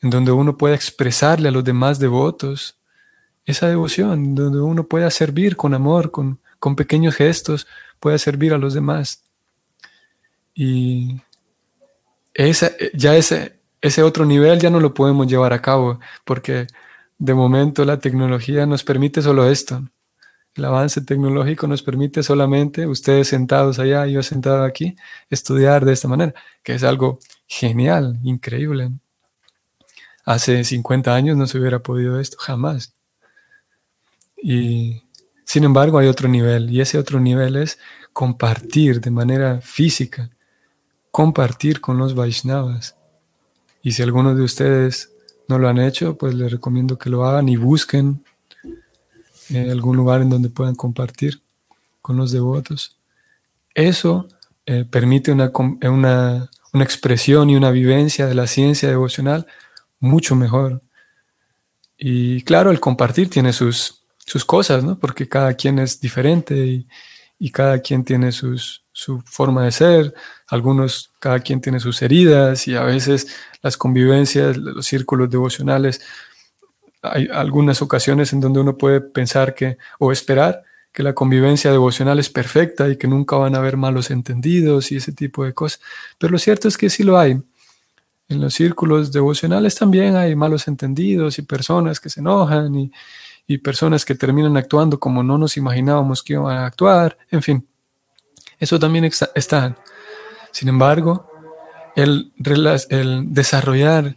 en 0.00 0.08
donde 0.08 0.32
uno 0.32 0.56
pueda 0.56 0.74
expresarle 0.74 1.50
a 1.50 1.52
los 1.52 1.64
demás 1.64 1.98
devotos 1.98 2.77
esa 3.48 3.66
devoción, 3.66 4.34
donde 4.34 4.60
uno 4.60 4.84
pueda 4.84 5.10
servir 5.10 5.56
con 5.56 5.72
amor, 5.72 6.10
con, 6.10 6.38
con 6.58 6.76
pequeños 6.76 7.16
gestos, 7.16 7.66
pueda 7.98 8.18
servir 8.18 8.52
a 8.52 8.58
los 8.58 8.74
demás. 8.74 9.24
Y 10.54 11.22
esa, 12.34 12.72
ya 12.92 13.16
ese, 13.16 13.58
ese 13.80 14.02
otro 14.02 14.26
nivel 14.26 14.60
ya 14.60 14.68
no 14.68 14.80
lo 14.80 14.92
podemos 14.92 15.26
llevar 15.26 15.54
a 15.54 15.62
cabo 15.62 15.98
porque 16.26 16.66
de 17.16 17.32
momento 17.32 17.86
la 17.86 17.98
tecnología 17.98 18.66
nos 18.66 18.84
permite 18.84 19.22
solo 19.22 19.48
esto. 19.48 19.82
El 20.54 20.66
avance 20.66 21.00
tecnológico 21.00 21.66
nos 21.66 21.82
permite 21.82 22.22
solamente, 22.22 22.86
ustedes 22.86 23.28
sentados 23.28 23.78
allá, 23.78 24.04
yo 24.06 24.22
sentado 24.22 24.62
aquí, 24.62 24.94
estudiar 25.30 25.86
de 25.86 25.94
esta 25.94 26.06
manera, 26.06 26.34
que 26.62 26.74
es 26.74 26.84
algo 26.84 27.18
genial, 27.46 28.18
increíble. 28.24 28.90
Hace 30.26 30.64
50 30.64 31.14
años 31.14 31.38
no 31.38 31.46
se 31.46 31.58
hubiera 31.58 31.78
podido 31.78 32.20
esto, 32.20 32.36
jamás. 32.38 32.97
Y 34.42 35.02
sin 35.44 35.64
embargo 35.64 35.98
hay 35.98 36.08
otro 36.08 36.28
nivel, 36.28 36.70
y 36.70 36.80
ese 36.80 36.98
otro 36.98 37.20
nivel 37.20 37.56
es 37.56 37.78
compartir 38.12 39.00
de 39.00 39.10
manera 39.10 39.60
física 39.60 40.30
compartir 41.18 41.80
con 41.80 41.98
los 41.98 42.14
Vaishnavas. 42.14 42.94
Y 43.82 43.90
si 43.90 44.02
algunos 44.02 44.36
de 44.36 44.42
ustedes 44.42 45.10
no 45.48 45.58
lo 45.58 45.68
han 45.68 45.78
hecho, 45.78 46.16
pues 46.16 46.32
les 46.34 46.52
recomiendo 46.52 46.96
que 46.96 47.10
lo 47.10 47.24
hagan 47.24 47.48
y 47.48 47.56
busquen 47.56 48.22
eh, 49.50 49.68
algún 49.70 49.96
lugar 49.96 50.22
en 50.22 50.30
donde 50.30 50.48
puedan 50.48 50.74
compartir 50.74 51.40
con 52.02 52.16
los 52.16 52.30
devotos. 52.30 52.96
Eso 53.74 54.28
eh, 54.66 54.84
permite 54.88 55.32
una, 55.32 55.50
una, 55.82 56.50
una, 56.72 56.84
expresión 56.84 57.50
y 57.50 57.56
una 57.56 57.72
vivencia 57.72 58.26
de 58.26 58.34
la 58.36 58.46
ciencia 58.46 58.88
devocional 58.88 59.46
mucho 60.00 60.36
mejor. 60.36 60.82
Y 61.96 62.42
claro, 62.42 62.70
el 62.70 62.78
compartir 62.78 63.28
tiene 63.28 63.52
sus, 63.52 63.97
sus 64.28 64.44
cosas, 64.44 64.84
¿no? 64.84 64.98
porque 64.98 65.28
cada 65.28 65.54
quien 65.54 65.78
es 65.78 66.00
diferente 66.00 66.54
y, 66.56 66.86
y 67.38 67.50
cada 67.50 67.80
quien 67.80 68.04
tiene 68.04 68.32
sus, 68.32 68.84
su 68.92 69.20
forma 69.22 69.64
de 69.64 69.72
ser, 69.72 70.14
algunos, 70.48 71.12
cada 71.20 71.40
quien 71.40 71.60
tiene 71.60 71.78
sus 71.78 72.02
heridas 72.02 72.66
y 72.66 72.74
a 72.74 72.82
veces 72.82 73.28
las 73.62 73.76
convivencias, 73.76 74.56
los 74.56 74.86
círculos 74.86 75.30
devocionales, 75.30 76.00
hay 77.00 77.28
algunas 77.32 77.80
ocasiones 77.80 78.32
en 78.32 78.40
donde 78.40 78.60
uno 78.60 78.76
puede 78.76 79.00
pensar 79.00 79.54
que 79.54 79.78
o 80.00 80.10
esperar 80.10 80.64
que 80.92 81.04
la 81.04 81.14
convivencia 81.14 81.70
devocional 81.70 82.18
es 82.18 82.28
perfecta 82.28 82.88
y 82.88 82.96
que 82.96 83.06
nunca 83.06 83.36
van 83.36 83.54
a 83.54 83.58
haber 83.58 83.76
malos 83.76 84.10
entendidos 84.10 84.90
y 84.90 84.96
ese 84.96 85.12
tipo 85.12 85.44
de 85.44 85.54
cosas. 85.54 85.80
Pero 86.18 86.32
lo 86.32 86.38
cierto 86.40 86.66
es 86.66 86.76
que 86.76 86.90
sí 86.90 87.04
lo 87.04 87.18
hay. 87.18 87.40
En 88.28 88.40
los 88.40 88.54
círculos 88.54 89.12
devocionales 89.12 89.76
también 89.76 90.16
hay 90.16 90.34
malos 90.34 90.66
entendidos 90.66 91.38
y 91.38 91.42
personas 91.42 92.00
que 92.00 92.10
se 92.10 92.18
enojan 92.18 92.74
y, 92.74 92.92
y 93.50 93.58
personas 93.58 94.04
que 94.04 94.14
terminan 94.14 94.58
actuando 94.58 95.00
como 95.00 95.22
no 95.22 95.38
nos 95.38 95.56
imaginábamos 95.56 96.22
que 96.22 96.34
iban 96.34 96.58
a 96.58 96.66
actuar, 96.66 97.16
en 97.30 97.42
fin. 97.42 97.66
Eso 98.60 98.78
también 98.78 99.10
está. 99.34 99.76
Sin 100.52 100.68
embargo, 100.68 101.26
el, 101.96 102.30
el 102.90 103.32
desarrollar 103.32 104.16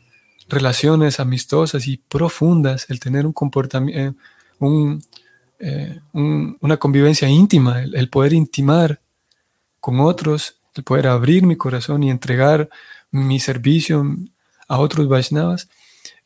relaciones 0.50 1.22
amistosas 1.22 1.88
y 1.88 1.96
profundas, 1.98 2.88
el 2.89 3.00
tener 3.00 3.26
un 3.26 3.32
comportamiento, 3.32 4.20
eh, 4.60 5.00
eh, 5.60 6.00
una 6.12 6.78
convivencia 6.78 7.30
íntima, 7.30 7.82
el, 7.82 8.10
poder 8.10 8.34
intimar 8.34 9.00
con 9.80 10.02
otros, 10.02 10.58
el 10.76 10.84
poder 10.84 11.08
abrir 11.08 11.46
mi 11.46 11.56
corazón 11.56 12.04
y 12.04 12.12
entregar 12.12 12.70
mi 13.12 13.39
servicio 13.39 14.06
a 14.67 14.78
otros 14.80 15.08
Vaishnavas, 15.08 15.70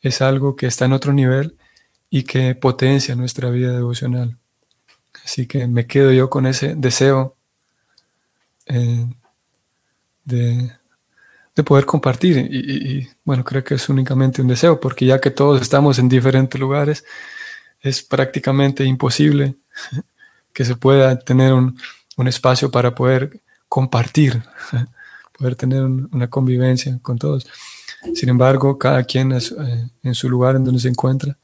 es 0.02 0.22
algo 0.22 0.56
que 0.56 0.66
está 0.66 0.86
en 0.86 0.94
otro 0.94 1.14
nivel 1.14 1.56
y 2.10 2.24
que 2.24 2.56
potencia 2.56 3.16
nuestra 3.16 3.50
vida 3.50 3.74
devocional. 3.74 4.38
Así 5.24 5.48
que 5.48 5.68
me 5.68 5.88
quedo 5.88 6.12
yo 6.12 6.30
con 6.30 6.46
ese 6.46 6.76
deseo 6.76 7.36
eh, 8.68 9.08
de, 10.24 10.72
poder 11.64 11.86
compartir. 11.86 12.38
Y, 12.38 13.08
bueno, 13.24 13.44
creo 13.44 13.64
que 13.64 13.76
es 13.76 13.90
únicamente 13.90 14.42
un 14.42 14.48
deseo, 14.48 14.80
porque 14.80 15.06
ya 15.06 15.20
que 15.20 15.32
todos 15.32 15.62
estamos 15.62 15.98
en 16.00 16.10
diferentes 16.10 16.60
lugares, 16.60 17.06
es 17.82 18.04
prácticamente 18.04 18.84
imposible 18.84 19.56
que 20.54 20.66
se 20.66 20.76
pueda 20.76 21.18
tener 21.20 21.54
un, 21.54 21.78
espacio 22.28 22.72
para 22.72 22.96
poder 22.96 23.42
compartir, 23.68 24.42
poder 25.38 25.56
tener 25.56 25.84
una 25.84 26.30
convivencia 26.30 26.98
con 27.02 27.18
todos. 27.18 27.48
Sin 28.14 28.30
embargo, 28.30 28.78
cada 28.78 29.04
quien 29.04 29.32
eh, 29.34 29.40
en 30.04 30.16
su 30.16 30.30
lugar 30.30 30.56
en 30.56 30.64
donde 30.64 30.80
se 30.80 30.88
encuentra 30.88 31.36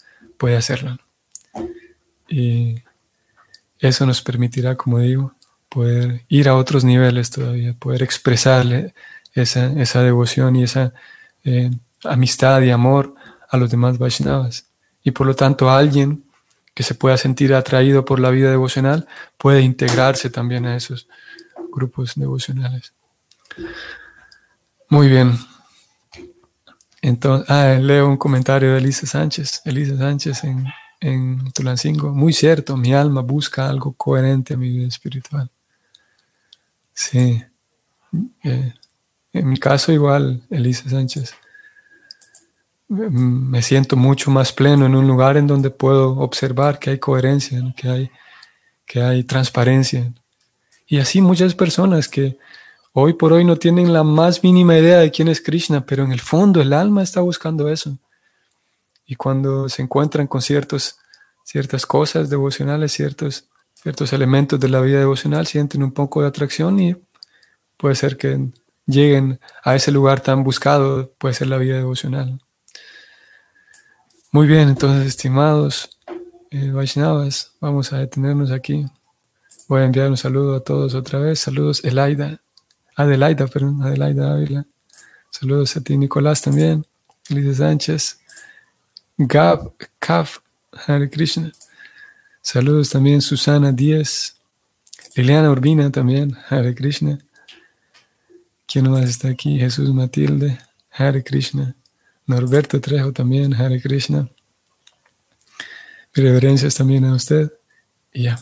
puede 0.41 0.57
hacerlo. 0.57 0.97
Y 2.27 2.81
eso 3.77 4.07
nos 4.07 4.23
permitirá, 4.23 4.75
como 4.75 4.97
digo, 4.97 5.35
poder 5.69 6.23
ir 6.29 6.49
a 6.49 6.55
otros 6.55 6.83
niveles 6.83 7.29
todavía, 7.29 7.73
poder 7.73 8.01
expresarle 8.01 8.95
esa, 9.35 9.71
esa 9.79 10.01
devoción 10.01 10.55
y 10.55 10.63
esa 10.63 10.93
eh, 11.43 11.69
amistad 12.03 12.59
y 12.63 12.71
amor 12.71 13.13
a 13.51 13.57
los 13.57 13.69
demás 13.69 13.99
Vaishnavas. 13.99 14.65
Y 15.03 15.11
por 15.11 15.27
lo 15.27 15.35
tanto 15.35 15.69
alguien 15.69 16.23
que 16.73 16.81
se 16.81 16.95
pueda 16.95 17.17
sentir 17.17 17.53
atraído 17.53 18.03
por 18.03 18.19
la 18.19 18.31
vida 18.31 18.49
devocional 18.49 19.07
puede 19.37 19.61
integrarse 19.61 20.31
también 20.31 20.65
a 20.65 20.75
esos 20.75 21.07
grupos 21.71 22.13
devocionales. 22.15 22.93
Muy 24.89 25.07
bien. 25.07 25.37
Entonces, 27.01 27.49
ah, 27.49 27.77
leo 27.81 28.07
un 28.07 28.17
comentario 28.17 28.73
de 28.73 28.77
Elisa 28.79 29.07
Sánchez. 29.07 29.61
Elisa 29.65 29.97
Sánchez 29.97 30.43
en, 30.43 30.65
en 30.99 31.51
Tulancingo. 31.51 32.11
Muy 32.13 32.31
cierto, 32.31 32.77
mi 32.77 32.93
alma 32.93 33.21
busca 33.21 33.67
algo 33.67 33.93
coherente 33.93 34.53
a 34.53 34.57
mi 34.57 34.69
vida 34.69 34.87
espiritual. 34.87 35.49
Sí. 36.93 37.43
Eh, 38.43 38.73
en 39.33 39.49
mi 39.49 39.57
caso 39.57 39.91
igual, 39.91 40.41
Elisa 40.49 40.89
Sánchez. 40.89 41.33
Me 42.87 43.61
siento 43.61 43.95
mucho 43.95 44.29
más 44.29 44.51
pleno 44.51 44.85
en 44.85 44.95
un 44.95 45.07
lugar 45.07 45.37
en 45.37 45.47
donde 45.47 45.69
puedo 45.69 46.19
observar 46.19 46.77
que 46.77 46.91
hay 46.91 46.99
coherencia, 46.99 47.61
que, 47.75 47.89
hay, 47.89 48.11
que 48.85 49.01
hay 49.01 49.23
transparencia. 49.23 50.11
Y 50.85 50.99
así 50.99 51.21
muchas 51.21 51.55
personas 51.55 52.09
que 52.09 52.37
hoy 52.93 53.13
por 53.13 53.33
hoy 53.33 53.45
no 53.45 53.57
tienen 53.57 53.93
la 53.93 54.03
más 54.03 54.43
mínima 54.43 54.77
idea 54.77 54.99
de 54.99 55.11
quién 55.11 55.27
es 55.27 55.41
Krishna, 55.41 55.85
pero 55.85 56.03
en 56.03 56.11
el 56.11 56.19
fondo 56.19 56.61
el 56.61 56.73
alma 56.73 57.03
está 57.03 57.21
buscando 57.21 57.69
eso. 57.69 57.97
y 59.05 59.15
cuando 59.15 59.67
se 59.67 59.81
encuentran 59.81 60.25
con 60.27 60.41
ciertos, 60.41 60.95
ciertas 61.43 61.85
cosas 61.85 62.29
devocionales, 62.29 62.93
ciertos, 62.93 63.43
elementos 64.13 64.57
de 64.59 64.69
la 64.69 64.79
vida 64.79 64.99
devocional, 64.99 65.47
sienten 65.47 65.83
un 65.83 65.91
poco 65.91 66.21
de 66.21 66.29
atracción 66.29 66.79
y 66.79 66.95
puede 67.75 67.95
ser 67.95 68.15
que 68.15 68.51
lleguen 68.85 69.39
a 69.63 69.75
ese 69.75 69.91
lugar 69.91 70.21
tan 70.21 70.43
buscado, 70.43 71.11
puede 71.17 71.33
ser 71.33 71.47
la 71.47 71.57
vida 71.57 71.75
devocional. 71.75 72.39
Muy 74.31 74.47
bien, 74.47 74.69
entonces, 74.69 75.07
estimados 75.07 75.89
eh, 76.51 76.71
Vaishnavas, 76.71 77.51
vamos 77.59 77.91
a 77.91 77.97
detenernos 77.97 78.51
aquí. 78.51 78.85
Voy 79.67 79.81
a 79.81 79.85
enviar 79.85 80.09
un 80.09 80.17
saludo 80.17 80.55
a 80.55 80.59
todos 80.61 80.95
otra 80.95 81.19
vez. 81.19 81.39
Saludos, 81.39 81.83
Elaida, 81.83 82.39
Adelaida, 82.95 83.47
perdón, 83.47 83.81
Adelaida 83.81 84.33
Ávila. 84.33 84.65
Saludos 85.29 85.75
a 85.77 85.81
ti, 85.81 85.97
Nicolás, 85.97 86.41
también. 86.41 86.85
Elisa 87.29 87.55
Sánchez. 87.55 88.19
Gab, 89.17 89.73
Kaf, 89.99 90.39
Hare 90.87 91.09
Krishna. 91.09 91.51
Saludos 92.41 92.89
también, 92.89 93.21
Susana 93.21 93.71
Díaz. 93.71 94.35
Liliana 95.15 95.51
Urbina 95.51 95.91
también, 95.91 96.37
Hare 96.49 96.73
Krishna. 96.73 97.19
¿Quién 98.65 98.89
más 98.89 99.09
está 99.09 99.29
aquí? 99.29 99.59
Jesús 99.59 99.93
Matilde, 99.93 100.59
Hare 100.91 101.23
Krishna. 101.23 101.75
Norberto 102.25 102.79
Trejo 102.79 103.11
también, 103.11 103.53
Hare 103.53 103.81
Krishna. 103.81 104.29
Reverencias 106.13 106.75
también 106.75 107.05
a 107.05 107.13
usted. 107.13 107.51
Y 108.13 108.23
ya. 108.23 108.39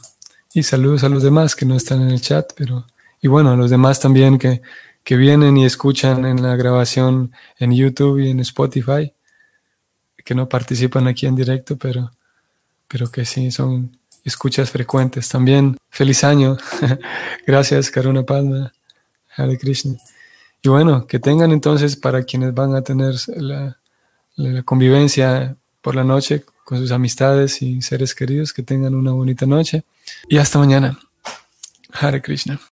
Y 0.53 0.63
saludos 0.63 1.03
a 1.03 1.09
los 1.09 1.23
demás 1.23 1.55
que 1.55 1.65
no 1.65 1.75
están 1.75 2.01
en 2.01 2.09
el 2.09 2.21
chat, 2.21 2.51
pero. 2.55 2.85
Y 3.21 3.27
bueno, 3.27 3.51
a 3.51 3.55
los 3.55 3.69
demás 3.69 3.99
también 3.99 4.37
que, 4.37 4.61
que 5.03 5.17
vienen 5.17 5.57
y 5.57 5.65
escuchan 5.65 6.25
en 6.25 6.41
la 6.41 6.55
grabación 6.55 7.31
en 7.57 7.71
YouTube 7.71 8.19
y 8.19 8.29
en 8.29 8.39
Spotify, 8.41 9.13
que 10.23 10.35
no 10.35 10.47
participan 10.47 11.07
aquí 11.07 11.25
en 11.25 11.35
directo, 11.35 11.77
pero, 11.77 12.11
pero 12.87 13.09
que 13.11 13.25
sí 13.25 13.51
son 13.51 13.97
escuchas 14.23 14.69
frecuentes. 14.69 15.27
También 15.29 15.77
feliz 15.89 16.23
año. 16.23 16.57
Gracias, 17.47 17.89
Karuna 17.91 18.23
Padma. 18.23 18.71
Hare 19.35 19.57
Krishna. 19.57 19.95
Y 20.61 20.69
bueno, 20.69 21.07
que 21.07 21.19
tengan 21.19 21.51
entonces 21.51 21.95
para 21.95 22.23
quienes 22.23 22.53
van 22.53 22.75
a 22.75 22.81
tener 22.81 23.15
la, 23.37 23.77
convivencia 24.65 25.55
por 25.81 25.95
la 25.95 26.03
noche 26.03 26.43
con 26.65 26.77
sus 26.77 26.91
amistades 26.91 27.61
y 27.61 27.81
seres 27.81 28.13
queridos, 28.13 28.53
que 28.53 28.63
tengan 28.63 28.93
una 28.95 29.11
bonita 29.11 29.45
noche. 29.45 29.83
Y 30.27 30.37
hasta 30.37 30.59
mañana. 30.59 30.99
Hare 31.91 32.21
Krishna. 32.21 32.59